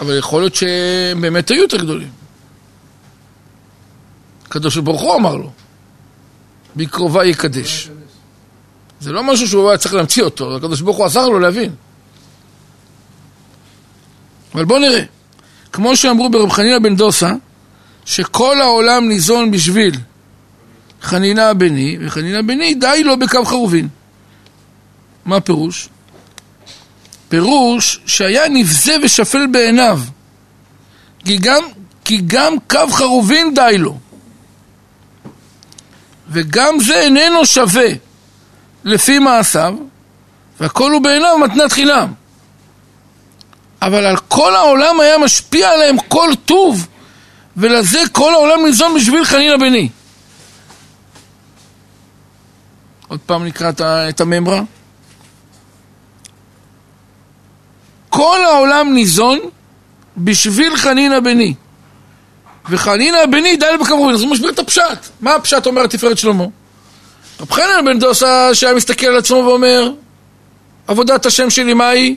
אבל 0.00 0.18
יכול 0.18 0.42
להיות 0.42 0.54
שהם 0.54 1.20
באמת 1.20 1.50
היו 1.50 1.62
יותר 1.62 1.76
גדולים. 1.76 2.19
הקדוש 4.50 4.76
ברוך 4.76 5.00
הוא 5.00 5.14
אמר 5.14 5.36
לו, 5.36 5.50
בקרובה 6.76 7.24
יקדש. 7.24 7.90
זה 9.00 9.12
לא 9.12 9.24
משהו 9.24 9.48
שהוא 9.48 9.68
היה 9.68 9.78
צריך 9.78 9.94
להמציא 9.94 10.22
אותו, 10.22 10.56
הקדוש 10.56 10.80
ברוך 10.80 10.96
הוא 10.96 11.06
עזר 11.06 11.28
לו 11.28 11.38
להבין. 11.38 11.74
אבל 14.54 14.64
בואו 14.64 14.78
נראה. 14.78 15.02
כמו 15.72 15.96
שאמרו 15.96 16.30
ברב 16.30 16.50
חנינא 16.50 16.78
בן 16.78 16.96
דוסה, 16.96 17.32
שכל 18.04 18.60
העולם 18.60 19.08
ניזון 19.08 19.50
בשביל 19.50 19.94
חנינה 21.02 21.54
בני, 21.54 21.98
וחנינה 22.00 22.42
בני 22.42 22.74
די 22.74 23.02
לו 23.04 23.18
בקו 23.18 23.44
חרובין. 23.44 23.88
מה 25.24 25.36
הפירוש? 25.36 25.88
פירוש 27.28 28.00
שהיה 28.06 28.48
נבזה 28.48 28.96
ושפל 29.02 29.46
בעיניו, 29.46 30.00
כי 31.24 31.38
גם, 31.38 31.62
כי 32.04 32.20
גם 32.26 32.54
קו 32.70 32.86
חרובין 32.90 33.54
די 33.54 33.78
לו. 33.78 33.98
וגם 36.30 36.80
זה 36.80 36.94
איננו 36.94 37.46
שווה 37.46 37.88
לפי 38.84 39.18
מעשיו, 39.18 39.74
והכל 40.60 40.92
הוא 40.92 41.02
בעיניו 41.02 41.38
מתנת 41.38 41.72
חינם. 41.72 42.12
אבל 43.82 44.06
על 44.06 44.16
כל 44.16 44.56
העולם 44.56 45.00
היה 45.00 45.18
משפיע 45.18 45.70
עליהם 45.70 45.96
כל 46.08 46.30
טוב, 46.44 46.86
ולזה 47.56 48.00
כל 48.12 48.34
העולם 48.34 48.64
ניזון 48.64 48.94
בשביל 48.94 49.24
חנינא 49.24 49.56
בני. 49.56 49.88
עוד 53.08 53.20
פעם 53.26 53.44
נקרא 53.44 53.72
את 54.08 54.20
הממרה. 54.20 54.62
כל 58.08 58.38
העולם 58.44 58.94
ניזון 58.94 59.38
בשביל 60.16 60.76
חנינא 60.76 61.20
בני. 61.20 61.54
וחנינא 62.68 63.26
בני 63.26 63.56
די 63.56 63.66
לבקבורין. 63.74 64.14
אז 64.14 64.22
הוא 64.22 64.30
מסביר 64.30 64.50
את 64.50 64.58
הפשט. 64.58 65.08
מה 65.20 65.34
הפשט 65.34 65.66
אומר 65.66 65.86
תפארת 65.86 66.18
שלמה? 66.18 66.44
רב 67.40 67.50
חנינא 67.52 67.82
בן 67.84 67.98
דוסה 67.98 68.54
שהיה 68.54 68.74
מסתכל 68.74 69.06
על 69.06 69.16
עצמו 69.16 69.36
ואומר 69.36 69.92
עבודת 70.86 71.26
השם 71.26 71.50
שלי 71.50 71.74
מה 71.74 71.88
היא? 71.88 72.16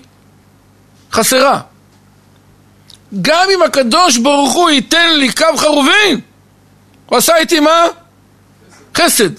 חסרה. 1.11 1.59
גם 3.21 3.47
אם 3.53 3.61
הקדוש 3.61 4.17
ברוך 4.17 4.53
הוא 4.53 4.69
ייתן 4.69 5.13
לי 5.13 5.31
קו 5.33 5.57
חרובין, 5.57 6.19
הוא 7.05 7.17
עשה 7.17 7.37
איתי 7.37 7.59
מה? 7.59 7.83
חסד. 8.97 9.29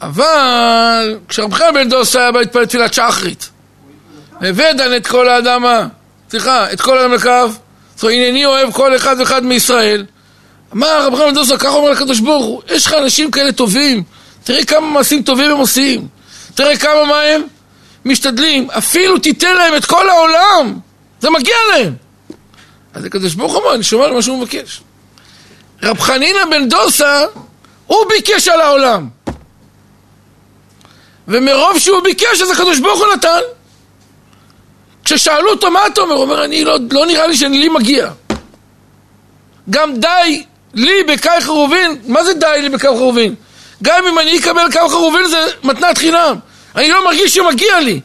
אבל 0.00 1.18
כשרב 1.28 1.54
חנינא 1.54 1.72
בן 1.72 1.88
דוסה 1.88 2.20
היה 2.20 2.32
בא 2.32 2.40
להתפלל 2.40 2.66
תפילת 2.66 2.94
שחרית 2.94 3.50
ודן 4.40 4.96
את 4.96 5.06
כל 5.06 5.28
האדמה, 5.28 5.86
סליחה, 6.30 6.72
את 6.72 6.80
כל 6.80 6.98
האדם 6.98 7.12
לקו, 7.12 7.58
הנני 8.10 8.44
אוהב 8.44 8.72
כל 8.72 8.96
אחד 8.96 9.16
ואחד 9.18 9.44
מישראל. 9.44 10.06
אמר 10.72 11.06
רב 11.06 11.16
חנינא 11.16 11.30
בן 11.30 11.34
דוסה, 11.34 11.58
ככה 11.58 11.68
אומר 11.68 11.90
לקדוש 11.90 12.20
ברוך 12.20 12.44
הוא, 12.44 12.62
יש 12.68 12.86
לך 12.86 12.92
אנשים 12.92 13.30
כאלה 13.30 13.52
טובים, 13.52 14.02
תראה 14.44 14.64
כמה 14.64 14.86
מעשים 14.86 15.22
טובים 15.22 15.50
הם 15.50 15.56
עושים, 15.56 16.06
תראה 16.54 16.76
כמה 16.76 17.04
מה 17.04 17.20
הם 17.20 17.42
משתדלים, 18.04 18.70
אפילו 18.70 19.18
תיתן 19.18 19.56
להם 19.56 19.74
את 19.76 19.84
כל 19.84 20.08
העולם, 20.08 20.78
זה 21.20 21.30
מגיע 21.30 21.56
להם. 21.72 21.94
אז 22.94 23.04
הקדוש 23.04 23.34
ברוך 23.34 23.52
הוא 23.52 23.62
אמר, 23.62 23.74
אני 23.74 23.82
שומע 23.82 24.06
למה 24.06 24.22
שהוא 24.22 24.38
מבקש. 24.38 24.80
רב 25.82 26.00
חנינא 26.00 26.44
בן 26.50 26.68
דוסה, 26.68 27.24
הוא 27.86 27.98
ביקש 28.08 28.48
על 28.48 28.60
העולם. 28.60 29.08
ומרוב 31.28 31.78
שהוא 31.78 32.00
ביקש, 32.00 32.42
אז 32.42 32.50
הקדוש 32.50 32.78
ברוך 32.78 33.00
הוא 33.00 33.06
נתן. 33.14 33.40
כששאלו 35.04 35.50
אותו, 35.50 35.70
מה 35.70 35.86
אתה 35.86 36.00
אומר? 36.00 36.14
הוא 36.14 36.22
אומר, 36.22 36.44
אני 36.44 36.64
לא, 36.64 36.78
לא 36.90 37.06
נראה 37.06 37.26
לי 37.26 37.36
שאני 37.36 37.58
לי 37.58 37.68
מגיע. 37.68 38.10
גם 39.70 40.00
די 40.00 40.44
לי 40.74 41.02
בקי 41.08 41.28
חרובין, 41.40 41.96
מה 42.06 42.24
זה 42.24 42.34
די 42.34 42.58
לי 42.60 42.68
בקי 42.68 42.86
חרובין? 42.86 43.34
גם 43.82 44.06
אם 44.06 44.18
אני 44.18 44.38
אקבל 44.38 44.72
קו 44.72 44.88
חרובין 44.88 45.26
זה 45.26 45.46
מתנת 45.62 45.98
חינם. 45.98 46.36
אני 46.76 46.88
לא 46.88 47.04
מרגיש 47.04 47.34
שמגיע 47.34 47.80
לי. 47.80 48.00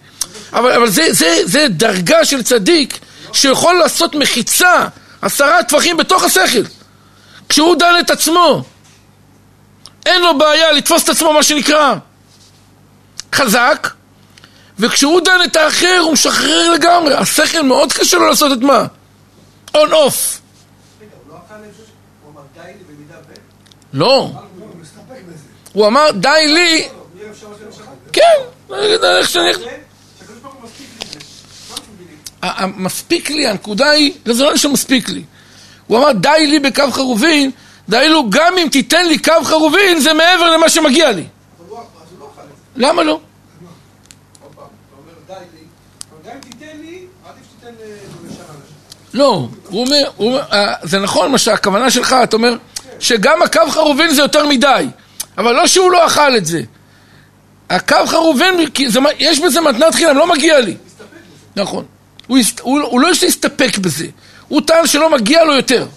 אבל, 0.53 0.71
אבל 0.71 0.89
זה, 0.89 1.13
זה, 1.13 1.39
זה 1.43 1.67
דרגה 1.69 2.25
של 2.25 2.43
צדיק 2.43 2.99
שיכול 3.33 3.73
לעשות 3.73 4.15
מחיצה, 4.15 4.85
עשרה 5.21 5.63
טפחים 5.63 5.97
בתוך 5.97 6.23
השכל. 6.23 6.63
כשהוא 7.49 7.75
דן 7.75 7.93
את 7.99 8.09
עצמו, 8.09 8.63
אין 10.05 10.21
לו 10.21 10.37
בעיה 10.37 10.71
לתפוס 10.71 11.03
את 11.03 11.09
עצמו, 11.09 11.33
מה 11.33 11.43
שנקרא, 11.43 11.95
חזק, 13.35 13.89
וכשהוא 14.79 15.21
דן 15.21 15.39
את 15.45 15.55
האחר 15.55 15.99
הוא 16.01 16.13
משחרר 16.13 16.71
לגמרי. 16.71 17.13
השכל 17.13 17.61
מאוד 17.61 17.93
קשה 17.93 18.17
לו 18.17 18.27
לעשות 18.27 18.57
את 18.57 18.61
מה? 18.61 18.85
און 19.75 19.93
אוף. 19.93 20.41
לא. 23.93 24.31
הוא 25.73 25.87
אמר 25.87 26.11
די 26.11 26.47
לי... 26.47 26.87
כן. 28.13 28.21
מספיק 32.75 33.29
לי, 33.29 33.47
הנקודה 33.47 33.89
היא, 33.89 34.13
זה 34.25 34.43
לא 34.43 34.57
שמספיק 34.57 35.09
לי. 35.09 35.23
הוא 35.87 35.97
אמר 35.97 36.11
די 36.11 36.47
לי 36.47 36.59
בקו 36.59 36.91
חרובין, 36.91 37.51
דהיינו 37.89 38.29
גם 38.29 38.57
אם 38.57 38.67
תיתן 38.71 39.07
לי 39.07 39.17
קו 39.17 39.33
חרובין 39.43 39.99
זה 39.99 40.13
מעבר 40.13 40.49
למה 40.49 40.69
שמגיע 40.69 41.11
לי. 41.11 41.25
למה 42.75 43.03
לא? 43.03 43.19
לא, 49.13 49.47
הוא 49.69 49.85
אומר, 49.85 50.35
זה 50.83 50.99
נכון 50.99 51.31
מה 51.31 51.37
שהכוונה 51.37 51.91
שלך, 51.91 52.15
אתה 52.23 52.35
אומר 52.35 52.55
שגם 52.99 53.41
הקו 53.41 53.61
חרובין 53.69 54.13
זה 54.13 54.21
יותר 54.21 54.45
מדי, 54.45 54.87
אבל 55.37 55.51
לא 55.55 55.67
שהוא 55.67 55.91
לא 55.91 56.07
אכל 56.07 56.37
את 56.37 56.45
זה. 56.45 56.61
הקו 57.69 57.97
חרובין, 58.07 58.55
יש 59.19 59.39
בזה 59.39 59.61
מתנת 59.61 59.95
חינם, 59.95 60.17
לא 60.17 60.33
מגיע 60.33 60.59
לי. 60.59 60.75
נכון. 61.55 61.85
הוא, 62.27 62.37
הסת, 62.37 62.59
הוא, 62.59 62.81
הוא 62.81 62.99
לא 62.99 63.11
יש 63.11 63.23
להסתפק 63.23 63.77
בזה, 63.77 64.07
הוא 64.47 64.61
טען 64.61 64.87
שלא 64.87 65.11
מגיע 65.11 65.43
לו 65.43 65.55
יותר. 65.55 65.87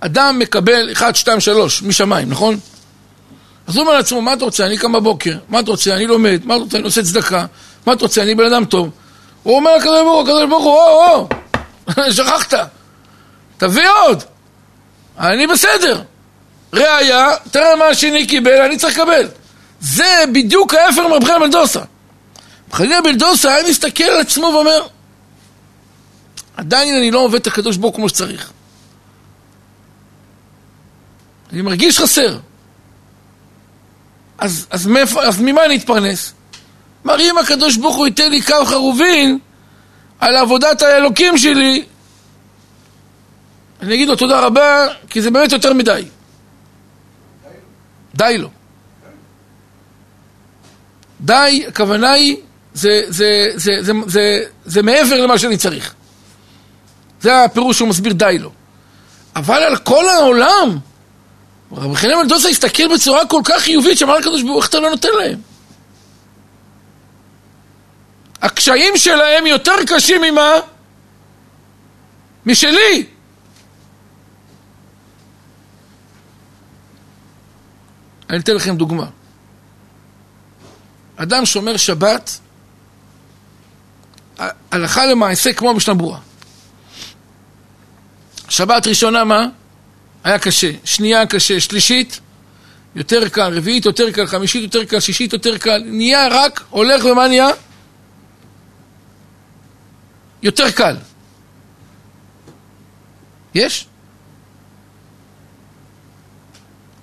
אדם 0.00 0.38
מקבל 0.38 0.92
1, 0.92 1.16
2, 1.16 1.40
3 1.40 1.82
משמיים, 1.82 2.30
נכון? 2.30 2.58
אז 3.66 3.76
הוא 3.76 3.82
אומר 3.82 3.96
לעצמו, 3.96 4.22
מה 4.22 4.32
אתה 4.32 4.44
רוצה? 4.44 4.66
אני 4.66 4.78
קם 4.78 4.92
בבוקר, 4.92 5.38
מה 5.48 5.60
אתה 5.60 5.70
רוצה? 5.70 5.94
אני 5.94 6.06
לומד, 6.06 6.40
מה 6.44 6.56
אתה 6.56 6.62
רוצה? 6.62 6.76
אני 6.76 6.84
עושה 6.84 7.02
צדקה, 7.02 7.46
מה 7.86 7.92
אתה 7.92 8.04
רוצה? 8.04 8.22
אני 8.22 8.34
בן 8.34 8.44
אדם 8.52 8.64
טוב. 8.64 8.90
הוא 9.42 9.56
אומר 9.56 9.76
לקדוש 9.76 10.00
ברוך 10.02 10.14
הוא, 10.14 10.22
הקדוש 10.22 10.48
ברוך 10.48 10.64
הוא, 10.64 10.74
או, 10.74 11.28
או, 11.96 12.12
שכחת, 12.16 12.54
תביא 13.56 13.88
עוד, 14.06 14.22
אני 15.18 15.46
בסדר. 15.46 16.02
ראיה, 16.72 17.28
תראה 17.50 17.76
מה 17.76 17.84
השני 17.84 18.26
קיבל, 18.26 18.60
אני 18.60 18.76
צריך 18.76 18.98
לקבל. 18.98 19.28
זה 19.80 20.24
בדיוק 20.32 20.74
ההפך 20.74 20.98
מרב 20.98 21.24
חנינא 21.24 21.38
בן 21.38 21.50
דוסה. 21.50 21.80
רב 21.80 21.86
חנינא 22.72 23.00
בן 23.00 23.18
דוסה 23.18 23.54
היה 23.54 23.68
מסתכל 23.68 24.04
על 24.04 24.20
עצמו 24.20 24.46
ואומר, 24.46 24.86
עדיין 26.56 26.96
אני 26.96 27.10
לא 27.10 27.18
עובד 27.18 27.40
את 27.40 27.46
הקדוש 27.46 27.76
ברוך 27.76 27.96
כמו 27.96 28.08
שצריך. 28.08 28.50
אני 31.52 31.62
מרגיש 31.62 31.98
חסר. 31.98 32.38
אז, 34.38 34.66
אז, 34.70 34.86
מאיפה, 34.86 35.22
אז 35.22 35.40
ממה 35.40 35.64
אני 35.64 35.76
אתפרנס? 35.76 36.32
אמר, 37.06 37.20
אם 37.20 37.38
הקדוש 37.38 37.76
ברוך 37.76 37.96
הוא 37.96 38.06
ייתן 38.06 38.30
לי 38.30 38.42
קו 38.42 38.64
חרובין 38.64 39.38
על 40.20 40.36
עבודת 40.36 40.82
האלוקים 40.82 41.38
שלי, 41.38 41.84
אני 43.82 43.94
אגיד 43.94 44.08
לו 44.08 44.16
תודה 44.16 44.40
רבה, 44.40 44.86
כי 45.10 45.22
זה 45.22 45.30
באמת 45.30 45.52
יותר 45.52 45.72
מדי. 45.72 46.04
די 48.14 48.38
לו. 48.38 48.48
די, 51.20 51.64
הכוונה 51.68 52.10
היא, 52.10 52.36
זה, 52.74 53.02
זה, 53.08 53.48
זה, 53.54 53.72
זה, 53.80 53.92
זה, 54.06 54.42
זה 54.64 54.82
מעבר 54.82 55.20
למה 55.20 55.38
שאני 55.38 55.56
צריך. 55.56 55.94
זה 57.20 57.44
הפירוש 57.44 57.76
שהוא 57.76 57.88
מסביר 57.88 58.12
די 58.12 58.38
לו. 58.40 58.50
אבל 59.36 59.62
על 59.62 59.76
כל 59.76 60.08
העולם, 60.08 60.78
רבי 61.72 61.96
חנין 61.96 62.18
מלדוסה 62.18 62.48
הסתכל 62.48 62.94
בצורה 62.94 63.26
כל 63.26 63.40
כך 63.44 63.62
חיובית, 63.62 63.98
שאמר 63.98 64.18
לקדוש 64.18 64.42
ברוך 64.42 64.62
איך 64.62 64.68
אתה 64.68 64.80
לא 64.80 64.90
נותן 64.90 65.08
להם? 65.18 65.40
הקשיים 68.42 68.96
שלהם 68.96 69.46
יותר 69.46 69.74
קשים 69.86 70.22
ממה? 70.22 70.50
משלי. 72.46 73.06
אני 78.30 78.38
אתן 78.38 78.54
לכם 78.54 78.76
דוגמה. 78.76 79.06
אדם 81.16 81.46
שומר 81.46 81.76
שבת, 81.76 82.38
הלכה 84.70 85.06
למעשה 85.06 85.52
כמו 85.52 85.74
משנה 85.74 85.94
ברורה. 85.94 86.18
שבת 88.48 88.86
ראשונה 88.86 89.24
מה? 89.24 89.46
היה 90.26 90.38
קשה. 90.38 90.70
שנייה 90.84 91.26
קשה. 91.26 91.60
שלישית, 91.60 92.20
יותר 92.94 93.28
קל. 93.28 93.56
רביעית 93.56 93.84
יותר 93.86 94.10
קל. 94.10 94.26
חמישית 94.26 94.62
יותר 94.62 94.84
קל. 94.84 95.00
שישית 95.00 95.32
יותר 95.32 95.58
קל. 95.58 95.82
נהיה 95.86 96.28
רק, 96.30 96.64
הולך 96.70 97.04
ומה 97.04 97.28
נהיה? 97.28 97.48
יותר 100.42 100.70
קל. 100.70 100.96
יש? 103.54 103.86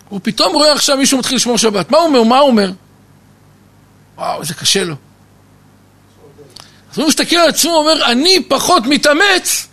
הוא 0.10 0.20
פתאום 0.24 0.54
רואה 0.54 0.72
עכשיו 0.72 0.98
מישהו 0.98 1.18
מתחיל 1.18 1.36
לשמור 1.36 1.58
שבת. 1.58 1.92
מה 1.92 1.98
הוא 1.98 2.08
אומר? 2.08 2.24
מה 2.24 2.40
הוא 2.40 2.50
אומר? 2.50 2.72
וואו, 4.18 4.42
איזה 4.42 4.54
קשה 4.54 4.84
לו. 4.84 4.96
אז 6.92 6.98
הוא 6.98 7.08
מסתכל 7.08 7.36
על 7.36 7.50
עצמו 7.50 7.72
ואומר, 7.72 8.12
אני 8.12 8.44
פחות 8.48 8.84
מתאמץ 8.86 9.68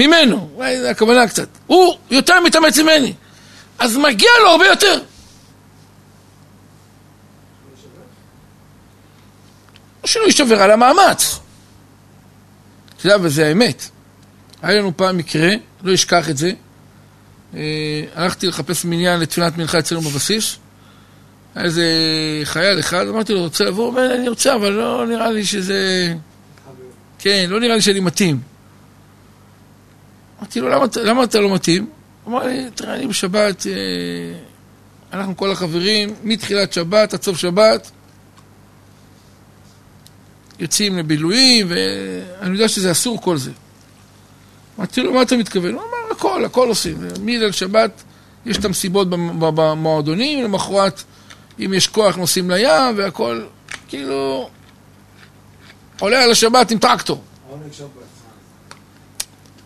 ממנו. 0.00 0.50
אולי 0.54 0.80
זו 0.80 0.86
הכוונה 0.86 1.28
קצת. 1.28 1.48
הוא 1.66 1.96
יותר 2.10 2.40
מתאמץ 2.40 2.78
ממני. 2.78 3.12
אז 3.78 3.96
מגיע 3.96 4.30
לו 4.42 4.48
הרבה 4.48 4.66
יותר. 4.66 5.00
לא 10.02 10.06
שלא 10.06 10.22
יישבר 10.22 10.62
על 10.62 10.70
המאמץ. 10.70 11.38
אתה 12.96 13.06
יודע, 13.06 13.16
וזה 13.20 13.46
האמת. 13.46 13.88
היה 14.62 14.78
לנו 14.78 14.96
פעם 14.96 15.16
מקרה, 15.16 15.50
לא 15.82 15.94
אשכח 15.94 16.30
את 16.30 16.36
זה. 16.36 16.52
אה, 17.54 17.60
הלכתי 18.14 18.46
לחפש 18.46 18.84
מניין 18.84 19.20
לתפילת 19.20 19.58
מנחה 19.58 19.78
אצלנו 19.78 20.00
בבסיס. 20.00 20.56
היה 21.54 21.64
איזה 21.64 21.84
חייל 22.44 22.80
אחד, 22.80 23.06
אמרתי 23.08 23.32
לו, 23.32 23.40
רוצה 23.40 23.64
לבוא? 23.64 23.84
הוא 23.84 23.90
אומר, 23.90 24.14
אני 24.14 24.28
רוצה, 24.28 24.54
אבל 24.54 24.72
לא 24.72 25.06
נראה 25.06 25.30
לי 25.30 25.44
שזה... 25.44 26.14
כן, 27.18 27.46
לא 27.48 27.60
נראה 27.60 27.74
לי 27.74 27.82
שאני 27.82 28.00
מתאים. 28.00 28.40
אמרתי 30.40 30.60
לו, 30.60 30.68
למה, 30.68 30.86
למה 31.04 31.24
אתה 31.24 31.40
לא 31.40 31.54
מתאים? 31.54 31.90
הוא 32.24 32.34
אמר 32.34 32.46
לי, 32.46 32.70
תראה, 32.74 32.94
אני 32.94 33.06
בשבת, 33.06 33.66
אה, 33.66 33.72
אנחנו 35.12 35.36
כל 35.36 35.50
החברים, 35.50 36.14
מתחילת 36.22 36.72
שבת 36.72 37.14
עד 37.14 37.22
סוף 37.22 37.38
שבת, 37.38 37.90
יוצאים 40.58 40.98
לבילויים, 40.98 41.66
ואני 41.70 42.52
יודע 42.52 42.68
שזה 42.68 42.90
אסור 42.90 43.22
כל 43.22 43.36
זה. 43.36 43.50
אמרתי 44.78 45.00
לו, 45.00 45.12
מה 45.12 45.22
אתה 45.22 45.36
מתכוון? 45.36 45.74
הוא 45.74 45.80
אמר, 45.80 46.12
הכל, 46.16 46.44
הכל 46.44 46.68
עושים. 46.68 46.98
מליל 47.22 47.52
שבת 47.52 48.02
יש 48.46 48.56
את 48.56 48.64
המסיבות 48.64 49.10
במועדונים, 49.10 50.44
למחרת, 50.44 51.02
אם 51.64 51.74
יש 51.74 51.88
כוח, 51.88 52.16
נוסעים 52.16 52.50
לים, 52.50 52.96
והכל, 52.96 53.42
כאילו, 53.88 54.50
עולה 56.00 56.24
על 56.24 56.30
השבת 56.30 56.70
עם 56.70 56.78
טרקטור. 56.78 57.22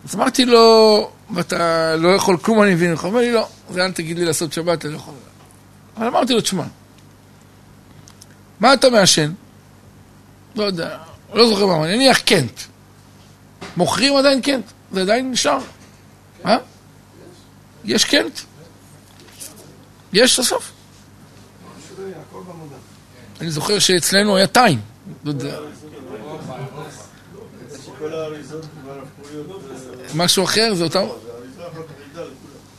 אז 0.05 0.15
אמרתי 0.15 0.45
לו, 0.45 1.11
ואתה 1.33 1.95
לא 1.95 2.09
יכול 2.15 2.37
כלום, 2.37 2.61
אני 2.61 2.73
מבין 2.73 2.91
לך. 2.93 3.01
הוא 3.01 3.09
אומר 3.09 3.21
לי, 3.21 3.31
לא, 3.31 3.47
זה 3.69 3.85
אל 3.85 3.91
תגיד 3.91 4.19
לי 4.19 4.25
לעשות 4.25 4.53
שבת, 4.53 4.85
אני 4.85 4.93
לא 4.93 4.97
יכול. 4.97 5.13
אבל 5.97 6.07
אמרתי 6.07 6.33
לו, 6.33 6.41
תשמע, 6.41 6.63
מה 8.59 8.73
אתה 8.73 8.89
מעשן? 8.89 9.31
לא 10.55 10.63
יודע, 10.63 10.97
לא 11.33 11.47
זוכר 11.47 11.65
מה, 11.65 11.87
נניח 11.87 12.19
קנט. 12.19 12.61
מוכרים 13.77 14.15
עדיין 14.15 14.41
קנט, 14.41 14.65
זה 14.91 15.01
עדיין 15.01 15.31
נשאר. 15.31 15.59
מה? 16.43 16.57
יש 17.85 18.05
קנט? 18.05 18.39
יש 20.13 20.39
לסוף. 20.39 20.71
אני 23.41 23.51
זוכר 23.51 23.79
שאצלנו 23.79 24.37
היה 24.37 24.47
טיים. 24.47 24.81
משהו 30.15 30.43
אחר, 30.43 30.73
זה 30.73 30.83
אותם... 30.83 31.05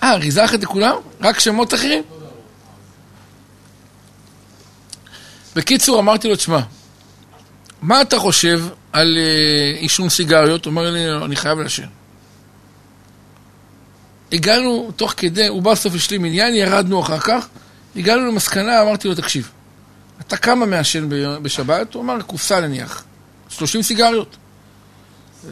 אה, 0.03 0.12
אריזה 0.12 0.44
אחת 0.44 0.62
לכולם? 0.62 0.96
רק 1.20 1.40
שמות 1.40 1.75
אחרים? 1.75 2.03
בקיצור, 5.57 5.99
אמרתי 5.99 6.29
לו, 6.29 6.37
תשמע, 6.37 6.61
מה 7.83 8.03
אתה 8.03 8.18
חושב 8.18 8.62
על 8.92 9.18
אה, 9.18 9.79
עישון 9.79 10.09
סיגריות? 10.09 10.64
הוא 10.64 10.70
אומר 10.70 10.90
לי, 10.90 11.12
אני 11.25 11.37
חייב 11.37 11.59
לעשן. 11.59 11.87
הגענו 14.33 14.90
תוך 14.96 15.14
כדי, 15.16 15.46
הוא 15.46 15.62
בא 15.62 15.72
בסוף 15.72 15.94
השלים 15.94 16.25
עניין, 16.25 16.55
ירדנו 16.55 17.01
אחר 17.01 17.18
כך, 17.18 17.49
הגענו 17.96 18.27
למסקנה, 18.27 18.83
אמרתי 18.83 19.09
לו, 19.09 19.14
תקשיב, 19.14 19.51
אתה 20.20 20.37
כמה 20.37 20.66
מעשן 20.66 21.09
בשבת? 21.42 21.94
הוא 21.94 22.03
אמר, 22.03 22.22
קופסה 22.22 22.61
נניח, 22.61 23.05
30 23.49 23.83
סיגריות. 23.83 24.37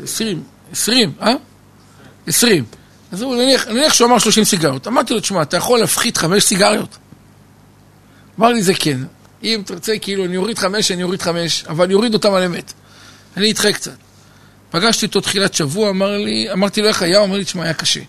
20, 0.03 0.43
20, 0.73 1.13
אה? 1.21 1.35
20. 2.27 2.65
אז 3.13 3.23
הוא, 3.23 3.37
נניח, 3.37 3.69
נניח 3.69 3.93
שהוא 3.93 4.09
אמר 4.09 4.19
30 4.19 4.45
סיגריות. 4.45 4.87
אמרתי 4.87 5.15
לו, 5.15 5.21
תשמע, 5.21 5.43
אתה 5.43 5.57
יכול 5.57 5.79
להפחית 5.79 6.17
5 6.17 6.45
סיגריות? 6.45 6.99
אמר 8.39 8.49
לי, 8.49 8.63
זה 8.63 8.75
כן. 8.75 8.99
אם 9.43 9.63
תרצה, 9.67 9.99
כאילו, 9.99 10.25
אני 10.25 10.37
אוריד 10.37 10.59
5, 10.59 10.91
אני 10.91 11.03
אוריד 11.03 11.23
5, 11.23 11.65
אבל 11.69 11.85
אני 11.85 11.95
אוריד 11.95 12.15
אותם 12.15 12.35
על 12.35 12.43
אמת. 12.43 12.73
אני 13.37 13.53
אדחה 13.53 13.73
קצת. 13.73 13.97
פגשתי 14.71 15.07
אותו 15.07 15.21
תחילת 15.21 15.55
שבוע, 15.55 15.91
אמר 15.91 16.17
לי, 16.17 16.53
אמרתי 16.53 16.81
לו 16.81 16.89
איך 16.89 17.03
היה, 17.03 17.19
הוא 17.19 17.27
אמר 17.27 17.37
לי, 17.37 17.45
תשמע, 17.45 17.65
היה 17.65 17.75
קשה. 17.75 18.01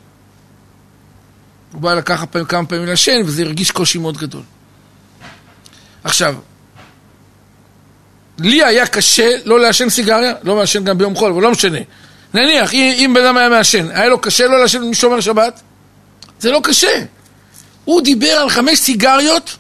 הוא 1.72 1.82
בא 1.82 1.94
לקחת 1.94 2.32
פעמים, 2.32 2.48
כמה 2.48 2.66
פעמים 2.66 2.86
לעשן, 2.86 3.22
וזה 3.26 3.44
הרגיש 3.44 3.72
קושי 3.72 3.98
מאוד 3.98 4.18
גדול. 4.18 4.42
עכשיו, 6.04 6.36
לי 8.40 8.64
היה 8.64 8.88
קשה 8.88 9.38
לא 9.46 9.60
לעשן 9.60 9.90
סיגריה, 9.90 10.34
לא 10.44 10.56
מעשן 10.56 10.84
גם 10.84 10.98
ביום 10.98 11.16
חול, 11.16 11.32
אבל 11.32 11.42
לא 11.42 11.52
משנה. 11.52 11.80
נניח, 12.36 12.74
אם 12.74 13.12
בן 13.16 13.26
אדם 13.26 13.38
היה 13.38 13.50
מעשן, 13.50 13.92
היה 13.92 14.08
לו 14.08 14.20
קשה 14.20 14.48
לא 14.48 14.60
לעשן 14.60 14.82
משומר 14.82 15.22
שבת? 15.22 15.62
זה 16.40 16.52
לא 16.52 16.60
קשה. 16.64 17.04
הוא 17.86 18.02
דיבר 18.02 18.32
על 18.32 18.50
חמש 18.50 18.80
סיגריות, 18.80 19.58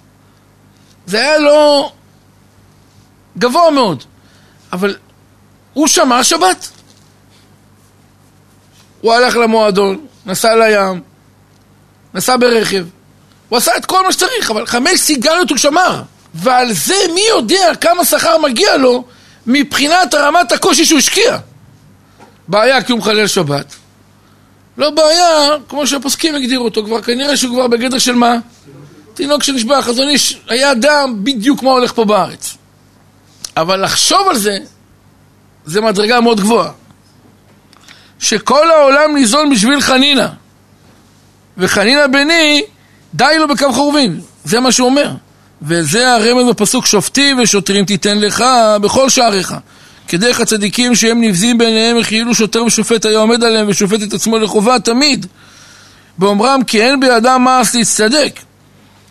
זה 1.05 1.19
היה 1.19 1.37
לו 1.37 1.91
גבוה 3.37 3.71
מאוד. 3.71 4.03
אבל 4.73 4.95
הוא 5.73 5.87
שמע 5.87 6.23
שבת. 6.23 6.69
הוא 9.01 9.13
הלך 9.13 9.35
למועדון, 9.35 10.05
נסע 10.25 10.55
לים, 10.55 11.01
נסע 12.13 12.35
ברכב, 12.37 12.85
הוא 13.49 13.57
עשה 13.57 13.71
את 13.77 13.85
כל 13.85 14.05
מה 14.05 14.11
שצריך, 14.11 14.51
אבל 14.51 14.65
חמש 14.65 14.99
סיגריות 14.99 15.49
הוא 15.49 15.57
שמר. 15.57 16.01
ועל 16.33 16.73
זה 16.73 16.95
מי 17.13 17.21
יודע 17.29 17.71
כמה 17.81 18.05
שכר 18.05 18.37
מגיע 18.37 18.77
לו 18.77 19.03
מבחינת 19.47 20.15
רמת 20.15 20.51
הקושי 20.51 20.85
שהוא 20.85 20.99
השקיע. 20.99 21.37
בעיה 22.47 22.83
כי 22.83 22.91
הוא 22.91 22.99
מחלל 22.99 23.27
שבת. 23.27 23.75
לא 24.77 24.89
בעיה, 24.89 25.49
כמו 25.69 25.87
שהפוסקים 25.87 26.35
הגדירו 26.35 26.65
אותו 26.65 26.85
כבר, 26.85 27.01
כנראה 27.01 27.37
שהוא 27.37 27.55
כבר 27.55 27.67
בגדר 27.67 27.99
של 27.99 28.13
מה? 28.13 28.37
תינוק 29.13 29.43
שנשבע, 29.43 29.81
חזון 29.81 30.07
איש, 30.09 30.39
היה 30.47 30.71
אדם 30.71 31.23
בדיוק 31.23 31.63
מה 31.63 31.71
הולך 31.71 31.93
פה 31.93 32.05
בארץ. 32.05 32.57
אבל 33.57 33.83
לחשוב 33.83 34.27
על 34.29 34.37
זה, 34.37 34.57
זה 35.65 35.81
מדרגה 35.81 36.21
מאוד 36.21 36.39
גבוהה. 36.39 36.71
שכל 38.19 38.71
העולם 38.71 39.15
ניזון 39.15 39.49
בשביל 39.49 39.81
חנינה. 39.81 40.29
וחנינה 41.57 42.07
בני, 42.07 42.63
די 43.13 43.35
לו 43.39 43.47
בקו 43.47 43.73
חורבין. 43.73 44.21
זה 44.45 44.59
מה 44.59 44.71
שהוא 44.71 44.89
אומר. 44.89 45.11
וזה 45.61 46.13
הרמז 46.13 46.47
בפסוק 46.49 46.85
שופטים 46.85 47.39
ושוטרים 47.39 47.85
תיתן 47.85 48.19
לך 48.19 48.43
בכל 48.81 49.09
שעריך. 49.09 49.55
כדרך 50.07 50.39
הצדיקים 50.39 50.95
שהם 50.95 51.21
נבזים 51.21 51.57
בעיניהם 51.57 52.03
כאילו 52.03 52.35
שוטר 52.35 52.63
ושופט 52.63 53.05
היה 53.05 53.19
עומד 53.19 53.43
עליהם 53.43 53.67
ושופט 53.69 54.03
את 54.03 54.13
עצמו 54.13 54.37
לחובה 54.37 54.79
תמיד. 54.79 55.25
באומרם 56.17 56.63
כי 56.63 56.81
אין 56.81 56.99
בידם 56.99 57.41
מעש 57.43 57.75
להצטדק. 57.75 58.39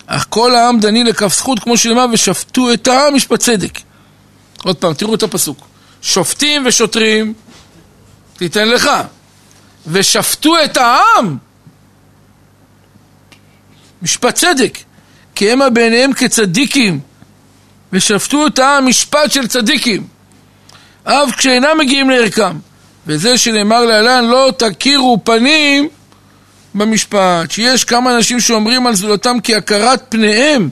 אך 0.06 0.26
כל 0.28 0.54
העם 0.54 0.80
דני 0.80 1.04
לכף 1.04 1.34
זכות 1.34 1.58
כמו 1.58 1.76
שנאמר 1.76 2.06
ושפטו 2.12 2.72
את 2.72 2.88
העם 2.88 3.14
משפט 3.14 3.40
צדק. 3.40 3.78
עוד 4.64 4.76
פעם, 4.76 4.94
תראו 4.94 5.14
את 5.14 5.22
הפסוק. 5.22 5.66
שופטים 6.02 6.66
ושוטרים 6.66 7.34
תיתן 8.36 8.68
לך. 8.68 8.90
ושפטו 9.86 10.54
את 10.64 10.76
העם 10.76 11.36
משפט 14.02 14.34
צדק. 14.34 14.78
כי 15.34 15.50
המה 15.50 15.70
בעיניהם 15.70 16.12
כצדיקים, 16.12 17.00
ושפטו 17.92 18.46
את 18.46 18.58
העם 18.58 18.86
משפט 18.86 19.32
של 19.32 19.46
צדיקים, 19.46 20.06
אף 21.04 21.36
כשאינם 21.36 21.78
מגיעים 21.78 22.10
לערכם. 22.10 22.56
וזה 23.06 23.38
שנאמר 23.38 23.84
להלן, 23.84 24.24
לא 24.24 24.52
תכירו 24.56 25.18
פנים 25.24 25.88
במשפט. 26.74 27.50
שיש 27.50 27.84
כמה 27.84 28.16
אנשים 28.16 28.40
שאומרים 28.40 28.86
על 28.86 28.94
זולתם 28.94 29.40
כי 29.42 29.54
הכרת 29.54 30.04
פניהם 30.08 30.70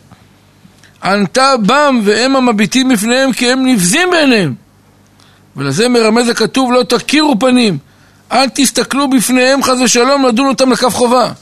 ענתה 1.04 1.54
בם 1.66 2.00
והם 2.04 2.36
המביטים 2.36 2.88
בפניהם 2.88 3.32
כי 3.32 3.52
הם 3.52 3.66
נבזים 3.66 4.10
בעיניהם. 4.10 4.54
ולזה 5.56 5.88
מרמז 5.88 6.28
הכתוב 6.28 6.72
לא 6.72 6.82
תכירו 6.82 7.38
פנים, 7.38 7.78
אל 8.32 8.48
תסתכלו 8.48 9.10
בפניהם 9.10 9.62
חס 9.62 9.78
ושלום 9.84 10.26
לדון 10.26 10.46
אותם 10.46 10.72
לכף 10.72 10.94
חובה. 10.94 11.32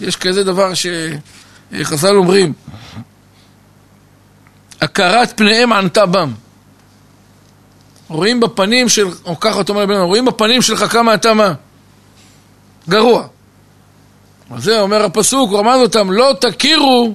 יש 0.00 0.16
כזה 0.16 0.44
דבר 0.44 0.74
ש... 0.74 0.86
חז"ל 1.82 2.16
אומרים, 2.16 2.52
הכרת 4.80 5.32
פניהם 5.36 5.72
ענתה 5.72 6.06
בם. 6.06 6.32
רואים 8.08 8.40
בפנים 8.40 8.88
של, 8.88 9.06
או 9.24 9.40
ככה 9.40 9.60
אתה 9.60 9.72
אומר 9.72 9.82
לבן 9.82 9.94
אדם, 9.94 10.04
רואים 10.04 10.24
בפנים 10.24 10.62
שלך 10.62 10.84
כמה 10.92 11.14
אתה 11.14 11.34
מה? 11.34 11.54
גרוע. 12.88 13.26
אז 14.50 14.64
זה 14.64 14.80
אומר 14.80 15.04
הפסוק, 15.04 15.50
הוא 15.50 15.58
רמז 15.58 15.80
אותם, 15.80 16.12
לא 16.12 16.34
תכירו 16.40 17.14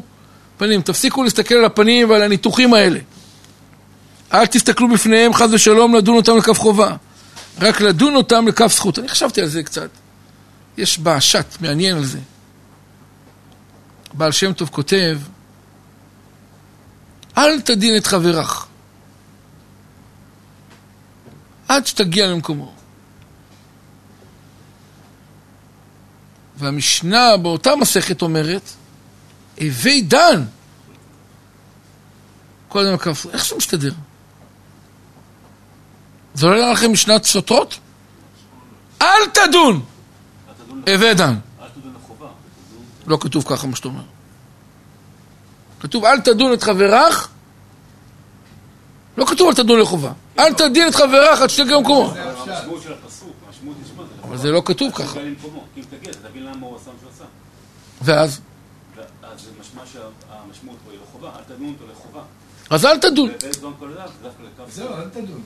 פנים, 0.58 0.82
תפסיקו 0.82 1.23
להסתכל 1.23 1.56
על 1.56 1.65
הפנים 1.65 2.10
ועל 2.10 2.21
הניתוחים 2.21 2.73
האלה. 2.73 2.99
אל 4.34 4.45
תסתכלו 4.45 4.88
בפניהם 4.88 5.34
חס 5.34 5.49
ושלום 5.52 5.95
לדון 5.95 6.15
אותם 6.15 6.38
לכף 6.38 6.60
חובה, 6.60 6.95
רק 7.62 7.82
לדון 7.82 8.15
אותם 8.15 8.47
לכף 8.47 8.73
זכות. 8.73 8.99
אני 8.99 9.08
חשבתי 9.08 9.41
על 9.41 9.47
זה 9.47 9.63
קצת. 9.63 9.89
יש 10.78 10.99
בעשת 10.99 11.45
מעניין 11.62 11.97
על 11.97 12.06
זה. 12.06 12.19
בעל 14.13 14.32
שם 14.32 14.54
טוב 14.54 14.69
כותב, 14.69 15.19
אל 17.38 17.62
תדין 17.62 17.97
את 17.97 18.08
חברך 18.08 18.68
עד 21.80 21.88
שתגיע 21.88 22.28
למקומו. 22.28 22.74
והמשנה 26.58 27.38
באותה 27.38 27.76
מסכת 27.76 28.22
אומרת, 28.22 28.70
הווי 29.62 30.02
דן. 30.02 30.46
כל 32.70 32.86
אדם 32.86 32.98
כף, 32.98 33.26
איך 33.34 33.46
זה 33.46 33.56
מסתדר? 33.56 33.92
זה 36.34 36.48
לא 36.48 36.56
נראה 36.56 36.72
לכם 36.72 36.92
משנת 36.92 37.24
סותרות? 37.24 37.80
אל 39.02 39.26
תדון! 39.34 39.86
הווי 40.88 41.13
דן. 41.13 41.36
לא 43.08 43.18
כתוב 43.22 43.44
ככה 43.48 43.68
מה 43.68 43.76
שאתה 43.76 43.88
אומר. 43.88 44.04
כתוב 45.80 46.06
אל 46.06 46.20
תדון 46.22 46.54
את 46.54 46.63
חברך, 46.63 47.30
לא 49.18 49.26
כתוב 49.26 49.48
אל 49.48 49.54
תדון 49.54 49.80
לחובה. 49.80 50.12
אל 50.39 50.54
תדין 50.54 50.88
את 50.88 50.95
חברך 50.95 51.41
עד 51.41 51.49
שתגיע 51.49 51.78
למקומו. 51.78 52.13
אבל 54.23 54.38
זה 54.38 54.52
לא 54.52 54.62
כתוב 54.65 54.91
ככה. 54.95 55.19
ואז? 58.02 58.39
אז 59.23 59.47
לא 60.97 61.04
חובה. 61.12 61.30
אל 61.38 61.43
תדון 61.43 61.75
אותו 61.80 61.91
לחובה. 61.91 62.21
אז 62.69 62.86
אל 62.86 62.97
תדון. 62.97 63.30
זהו, 64.67 64.88
אל 64.88 65.10
תדון. 65.10 65.41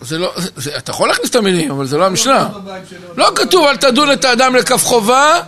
זה 0.00 0.18
לא, 0.18 0.32
זה, 0.36 0.76
אתה 0.76 0.90
יכול 0.90 1.08
להכניס 1.08 1.30
את 1.30 1.36
המילים, 1.36 1.70
אבל 1.70 1.86
זה 1.86 1.96
לא 1.96 2.06
המשנה. 2.06 2.44
בבית 2.44 2.82
שלו, 2.90 3.14
לא 3.16 3.32
כתוב 3.34 3.64
אל 3.66 3.76
תדון 3.76 4.12
את 4.12 4.24
האדם 4.24 4.56
לכף 4.56 4.84
חובה, 4.84 5.40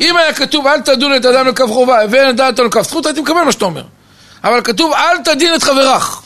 אם 0.00 0.16
היה 0.16 0.34
כתוב 0.34 0.66
אל 0.66 0.80
תדון 0.80 1.16
את 1.16 1.24
האדם 1.24 1.46
לכף 1.46 1.66
חובה 1.66 1.98
ואין 2.10 2.36
דעת 2.36 2.58
לו 2.58 2.64
לכף 2.64 2.82
זכות, 2.82 3.06
הייתי 3.06 3.20
מקבל 3.20 3.42
מה 3.42 3.52
שאתה 3.52 3.64
אומר. 3.64 3.84
אבל 4.44 4.60
כתוב 4.64 4.92
אל 4.92 5.22
תדין 5.24 5.54
את 5.54 5.62
חברך. 5.62 6.22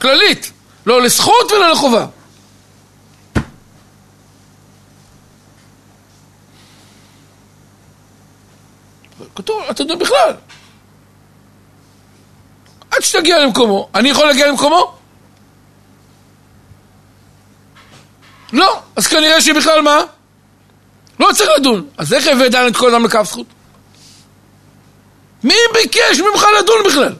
כללית. 0.00 0.52
לא 0.88 1.02
לזכות 1.02 1.52
ולא 1.52 1.70
לחובה. 1.72 2.06
כתוב 9.34 9.62
אל 9.68 9.72
תדון 9.72 9.98
בכלל. 9.98 10.34
עד 12.90 13.02
שתגיע 13.02 13.38
למקומו. 13.38 13.88
אני 13.94 14.08
יכול 14.08 14.26
להגיע 14.26 14.46
למקומו? 14.46 14.94
לא. 18.52 18.82
אז 18.96 19.06
כנראה 19.06 19.40
שבכלל 19.40 19.80
מה? 19.80 20.00
לא 21.20 21.28
צריך 21.34 21.50
לדון. 21.58 21.88
אז 21.98 22.12
איך 22.14 22.26
הבאת 22.26 22.54
את 22.54 22.76
כל 22.76 22.90
אדם 22.94 23.04
לכף 23.04 23.24
זכות? 23.24 23.46
מי 25.44 25.54
ביקש 25.74 26.20
ממך 26.20 26.44
לדון 26.58 26.78
בכלל? 26.86 27.14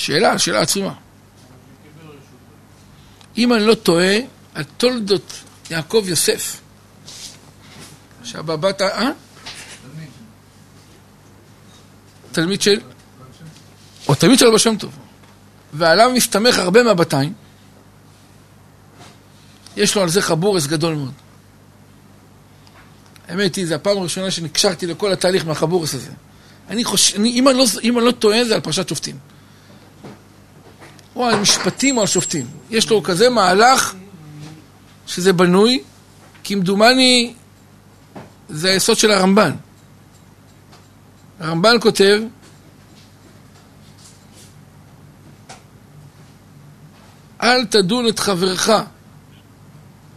שאלה, 0.00 0.38
שאלה 0.38 0.60
עצומה. 0.60 0.94
אם 3.38 3.52
אני 3.52 3.66
לא 3.66 3.74
טועה, 3.74 4.16
על 4.54 4.64
תולדות 4.64 5.32
יעקב 5.70 6.04
יוסף, 6.08 6.60
שהבבת, 8.24 8.82
אה? 8.82 9.10
תלמיד 12.32 12.62
של? 12.62 12.80
או 14.08 14.14
תלמיד 14.14 14.38
של 14.38 14.46
אבא 14.46 14.58
שם 14.58 14.76
טוב. 14.76 14.96
ועליו 15.72 16.10
מסתמך 16.14 16.58
הרבה 16.58 16.82
מהבתיים. 16.82 17.32
יש 19.76 19.94
לו 19.94 20.02
על 20.02 20.08
זה 20.08 20.22
חבורס 20.22 20.66
גדול 20.66 20.94
מאוד. 20.94 21.12
האמת 23.28 23.54
היא, 23.54 23.66
זו 23.66 23.74
הפעם 23.74 23.98
הראשונה 23.98 24.30
שנקשרתי 24.30 24.86
לכל 24.86 25.12
התהליך 25.12 25.46
מהחבורס 25.46 25.94
הזה. 25.94 26.10
אני 26.68 26.84
חושב, 26.84 27.16
אני, 27.16 27.30
אם, 27.30 27.48
אני 27.48 27.58
לא, 27.58 27.64
אם 27.82 27.98
אני 27.98 28.06
לא 28.06 28.12
טועה, 28.12 28.44
זה 28.44 28.54
על 28.54 28.60
פרשת 28.60 28.88
שופטים. 28.88 29.18
או 31.20 31.26
על 31.26 31.40
משפטים 31.40 31.96
או 31.96 32.00
על 32.00 32.06
שופטים. 32.06 32.46
יש 32.70 32.90
לו 32.90 33.02
כזה 33.02 33.30
מהלך 33.30 33.94
שזה 35.06 35.32
בנוי, 35.32 35.82
כמדומני 36.44 37.34
זה 38.48 38.70
היסוד 38.70 38.96
של 38.96 39.10
הרמב"ן. 39.10 39.50
הרמב"ן 41.40 41.76
כותב 41.80 42.20
אל 47.42 47.64
תדון 47.64 48.08
את 48.08 48.18
חברך. 48.18 48.70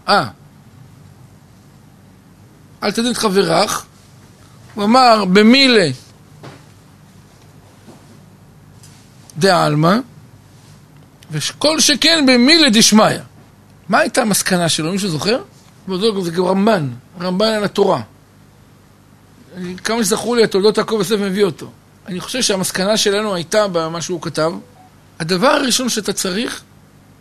אה. 0.08 0.28
אל 2.84 2.92
תדון 2.92 3.12
את 3.12 3.18
חברך. 3.18 3.86
הוא 4.74 4.84
אמר, 4.84 5.26
במילה 5.26 5.90
דעלמא, 9.38 9.98
וכל 11.32 11.80
שכן 11.80 12.26
במילה 12.28 12.70
דשמיא. 12.70 13.06
מה 13.90 14.00
הייתה 14.00 14.22
המסקנה 14.22 14.70
שלו? 14.70 14.92
מישהו 14.92 15.10
זוכר? 15.10 15.42
זה 16.22 16.32
גם 16.32 16.46
רמב"ן, 16.46 16.90
רמב"ן 17.22 17.46
על 17.46 17.64
התורה. 17.64 18.02
כמה 19.84 20.04
שזכור 20.04 20.36
לי, 20.36 20.44
התולדות 20.44 20.78
יעקב 20.78 20.96
יוסף 21.00 21.16
מביא 21.20 21.44
אותו. 21.44 21.72
אני 22.08 22.20
חושב 22.20 22.42
שהמסקנה 22.42 22.98
שלנו 22.98 23.36
הייתה 23.36 23.68
במה 23.68 24.02
שהוא 24.02 24.22
כתב. 24.22 24.52
הדבר 25.20 25.48
הראשון 25.48 25.90
שאתה 25.90 26.14
צריך 26.14 26.62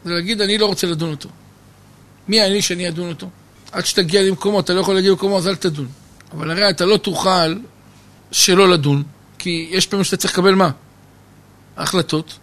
זה 0.05 0.12
להגיד, 0.12 0.41
אני 0.41 0.59
לא 0.59 0.67
רוצה 0.67 0.87
לדון 0.87 1.11
אותו. 1.11 1.29
מי 2.29 2.47
אני 2.47 2.62
שאני 2.62 2.88
אדון 2.88 3.09
אותו? 3.09 3.29
עד 3.73 3.87
שתגיע 3.87 4.23
למקומו, 4.23 4.61
אתה 4.61 4.73
לא 4.73 4.81
יכול 4.81 4.95
להגיע 4.95 5.11
למקומו, 5.11 5.38
אז 5.38 5.49
אל 5.49 5.57
תדון. 5.57 5.88
אבל 6.33 6.51
הרי 6.51 6.71
אתה 6.71 6.85
לא 6.85 6.97
תוכל 6.97 7.55
שלא 8.33 8.69
לדון, 8.69 9.03
כי 9.38 9.69
יש 9.71 9.87
פעמים 9.87 10.05
שאתה 10.05 10.17
צריך 10.17 10.33
לקבל 10.33 10.55
מה? 10.55 10.71
החלטות. 11.77 12.38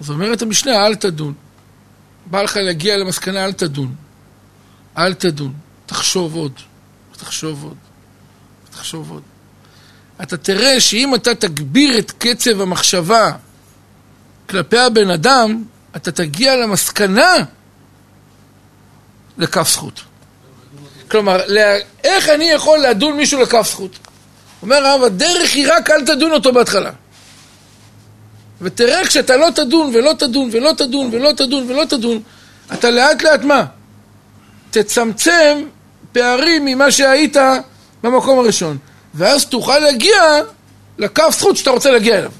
אז 0.00 0.10
אומרת 0.10 0.42
המשנה, 0.42 0.86
אל 0.86 0.94
תדון. 0.94 1.34
בא 2.26 2.42
לך 2.42 2.56
להגיע 2.56 2.96
למסקנה, 2.96 3.44
אל 3.44 3.52
תדון. 3.52 3.94
אל 4.98 5.14
תדון. 5.14 5.52
תחשוב 5.86 6.34
עוד. 6.34 6.52
תחשוב 7.16 7.64
עוד. 7.64 7.76
תחשוב 8.70 9.10
עוד. 9.10 9.22
אתה 10.22 10.36
תראה 10.36 10.80
שאם 10.80 11.14
אתה 11.14 11.34
תגביר 11.34 11.98
את 11.98 12.12
קצב 12.18 12.60
המחשבה 12.60 13.32
כלפי 14.48 14.78
הבן 14.78 15.10
אדם, 15.10 15.62
אתה 15.96 16.12
תגיע 16.12 16.56
למסקנה 16.56 17.34
לכף 19.38 19.68
זכות. 19.68 20.00
כלומר, 21.10 21.40
איך 22.04 22.28
אני 22.28 22.44
יכול 22.44 22.78
לדון 22.78 23.16
מישהו 23.16 23.42
לכף 23.42 23.66
זכות? 23.70 23.98
אומר 24.62 24.76
הרב, 24.76 25.02
הדרך 25.02 25.54
היא 25.54 25.72
רק 25.72 25.90
אל 25.90 26.06
תדון 26.06 26.32
אותו 26.32 26.52
בהתחלה. 26.52 26.90
ותראה 28.60 29.06
כשאתה 29.06 29.36
לא 29.36 29.50
תדון 29.54 29.90
ולא 29.94 30.12
תדון 30.18 30.48
ולא 30.52 30.72
תדון 30.76 31.08
ולא 31.12 31.32
תדון 31.32 31.70
ולא 31.70 31.84
תדון, 31.84 32.22
אתה 32.72 32.90
לאט 32.90 33.22
לאט 33.22 33.42
מה? 33.42 33.64
תצמצם 34.70 35.64
פערים 36.12 36.64
ממה 36.64 36.90
שהיית 36.90 37.36
במקום 38.02 38.38
הראשון. 38.38 38.78
ואז 39.14 39.46
תוכל 39.46 39.78
להגיע 39.78 40.22
לכף 40.98 41.36
זכות 41.38 41.56
שאתה 41.56 41.70
רוצה 41.70 41.90
להגיע 41.90 42.18
אליו. 42.18 42.32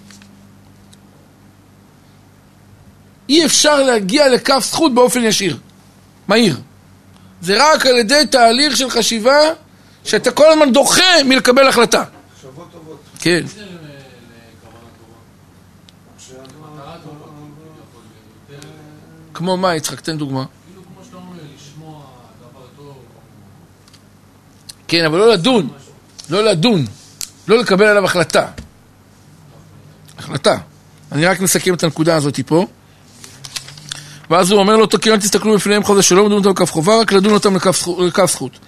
אי 3.28 3.44
אפשר 3.46 3.82
להגיע 3.82 4.28
לכף 4.28 4.64
זכות 4.70 4.94
באופן 4.94 5.24
ישיר, 5.24 5.56
מהיר. 6.28 6.56
זה 7.42 7.56
רק 7.58 7.86
על 7.86 7.98
ידי 7.98 8.22
תהליך 8.30 8.76
של 8.76 8.90
חשיבה 8.90 9.38
שאתה 10.04 10.30
כל 10.30 10.52
הזמן 10.52 10.72
דוחה 10.72 11.22
מלקבל 11.24 11.68
החלטה. 11.68 12.04
מחשבות 12.34 12.68
טובות. 12.72 12.98
כן. 13.20 13.44
כמו 19.34 19.56
מה, 19.56 19.76
יצחק? 19.76 20.00
תן 20.00 20.18
דוגמה. 20.18 20.44
כן, 24.88 25.04
אבל 25.04 25.18
לא 25.18 25.32
לדון. 25.32 25.68
לא 26.30 26.44
לדון. 26.44 26.86
לא 27.48 27.58
לקבל 27.58 27.84
עליו 27.84 28.04
החלטה. 28.04 28.46
החלטה. 30.18 30.58
אני 31.12 31.26
רק 31.26 31.40
מסכם 31.40 31.74
את 31.74 31.82
הנקודה 31.84 32.16
הזאת 32.16 32.40
פה. 32.46 32.66
ואז 34.30 34.50
הוא 34.50 34.60
אומר 34.60 34.76
לו, 34.76 34.88
כי 34.88 35.10
אל 35.10 35.16
תסתכלו 35.16 35.54
בפניהם 35.54 35.82
חודש 35.82 36.08
שלא 36.08 36.26
מדון 36.26 36.38
אותם 36.38 36.50
לכף 36.50 36.72
חובה, 36.72 37.00
רק 37.00 37.12
לדון 37.12 37.32
אותם 37.32 37.56
לכף 37.56 38.30
זכות. 38.30 38.58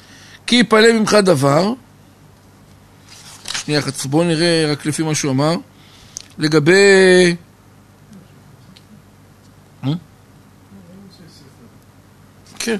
כי 0.47 0.57
יפלא 0.57 0.93
ממך 0.93 1.15
דבר, 1.15 1.73
שנייה 3.65 3.81
אחת, 3.81 4.07
בואו 4.07 4.25
נראה 4.25 4.67
רק 4.73 4.87
לפי 4.87 5.03
מה 5.03 5.15
שהוא 5.15 5.33
אמר, 5.33 5.55
לגבי... 6.39 7.37
כן, 12.67 12.77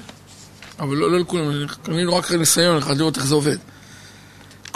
אבל 0.79 0.95
לא 0.95 1.11
לא 1.11 1.19
לכולם, 1.19 1.51
לא 1.87 2.11
רק 2.11 2.31
ניסיון 2.31 2.77
אחד 2.77 2.97
לראות 2.97 3.17
איך 3.17 3.25
זה 3.25 3.35
עובד. 3.35 3.57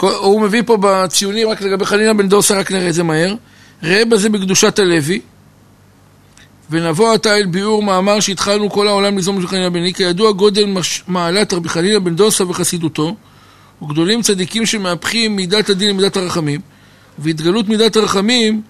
הוא 0.00 0.40
מביא 0.40 0.62
פה 0.66 0.76
בציונים 0.80 1.48
רק 1.48 1.62
לגבי 1.62 1.84
חנינה 1.84 2.14
בן 2.14 2.28
דוסה, 2.28 2.58
רק 2.58 2.72
נראה 2.72 2.88
את 2.88 2.94
זה 2.94 3.02
מהר. 3.02 3.34
ראה 3.82 4.04
בזה 4.04 4.28
בקדושת 4.28 4.78
הלוי, 4.78 5.20
ונבוא 6.70 7.14
עתה 7.14 7.36
אל 7.36 7.46
ביאור 7.46 7.82
מאמר 7.82 8.20
שהתחלנו 8.20 8.70
כל 8.70 8.88
העולם 8.88 9.16
ליזום 9.16 9.40
של 9.40 9.46
חנינה 9.46 9.70
בן 9.70 9.78
עני, 9.78 9.94
כידוע 9.94 10.32
גודל 10.32 10.64
מש... 10.66 11.02
מעלת 11.08 11.52
רבי 11.52 11.68
חנינה 11.68 11.98
בן 11.98 12.16
דוסה 12.16 12.44
וחסידותו, 12.44 13.16
וגדולים 13.82 14.22
צדיקים 14.22 14.66
שמהפכים 14.66 15.36
מידת 15.36 15.70
הדין 15.70 15.88
למידת 15.88 16.16
הרחמים, 16.16 16.60
והתגלות 17.18 17.68
מידת 17.68 17.96
הרחמים, 17.96 18.62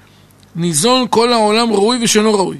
ניזון 0.56 1.06
כל 1.10 1.32
העולם 1.32 1.72
ראוי 1.72 1.98
ושאינו 2.04 2.34
ראוי. 2.34 2.56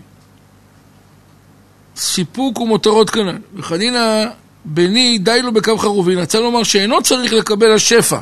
סיפוק 1.96 2.61
ומותרות 2.61 3.11
כנ"ל. 3.11 3.38
וחנינא 3.57 4.26
בני 4.64 5.18
די 5.18 5.42
לו 5.42 5.52
בקו 5.52 5.78
חרובין, 5.78 6.18
רצה 6.18 6.40
לומר 6.40 6.62
שאינו 6.62 7.02
צריך 7.02 7.33
לקבל 7.33 7.72
השפע, 7.72 8.18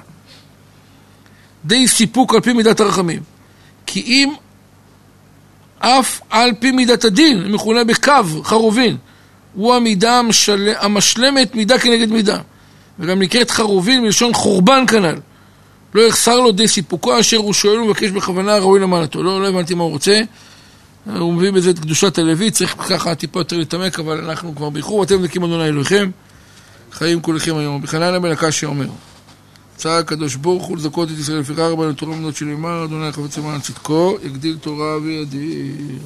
די 1.65 1.89
סיפוק 1.89 2.35
על 2.35 2.41
פי 2.41 2.53
מידת 2.53 2.81
הרחמים. 2.81 3.23
כי 3.87 4.01
אם 4.01 4.33
אף 5.79 6.21
על 6.31 6.53
פי 6.61 6.71
מידת 6.71 7.05
הדין, 7.05 7.53
מכונה 7.53 7.85
בקו 7.85 8.13
חרובין, 8.45 8.97
הוא 9.55 9.75
המידה 9.75 10.19
המשל... 10.19 10.73
המשלמת 10.79 11.55
מידה 11.55 11.79
כנגד 11.79 12.11
מידה. 12.11 12.39
וגם 12.99 13.23
נקראת 13.23 13.51
חרובין 13.51 14.03
מלשון 14.03 14.35
חורבן 14.35 14.87
כנ"ל. 14.87 15.17
לא 15.95 16.03
יחסר 16.03 16.41
לו 16.41 16.53
די 16.53 16.69
סיפוקו 16.69 17.21
אשר 17.21 17.37
הוא 17.37 17.53
שואל 17.53 17.79
ומבקש 17.79 18.11
בכוונה 18.11 18.59
ראוי 18.59 18.81
למעלתו. 18.81 19.23
לא, 19.23 19.43
לא 19.43 19.49
הבנתי 19.49 19.75
מה 19.75 19.83
הוא 19.83 19.91
רוצה. 19.91 20.21
הוא 21.07 21.35
מביא 21.35 21.51
בזה 21.51 21.71
את 21.71 21.79
קדושת 21.79 22.19
הלוי, 22.19 22.51
צריך 22.51 22.75
ככה 22.79 23.15
טיפה 23.15 23.41
יותר 23.41 23.59
להתעמק, 23.59 23.99
אבל 23.99 24.25
אנחנו 24.25 24.55
כבר 24.55 24.71
באיחור, 24.71 25.03
אתם 25.03 25.23
נקים 25.23 25.45
אדוני 25.45 25.65
אלוהיכם, 25.65 26.11
חיים 26.93 27.21
כולכם 27.21 27.57
היום. 27.57 27.83
בחנניה 27.83 28.21
בן 28.21 28.31
הקשי 28.31 28.67
אומר, 28.67 28.87
צער 29.77 29.99
הקדוש 29.99 30.35
ברוך 30.35 30.67
הוא 30.67 30.77
לזכות 30.77 31.09
את 31.11 31.19
ישראל 31.19 31.39
לפיכך 31.39 31.59
רבנו 31.59 31.93
תורה 31.93 32.13
ומנות 32.13 32.37
שנאמר, 32.37 32.85
אדוני 32.85 33.13
חפץ 33.13 33.39
למען 33.39 33.61
צדקו, 33.61 34.17
יגדיל 34.23 34.57
תורה 34.61 34.97
וידיר. 35.03 35.99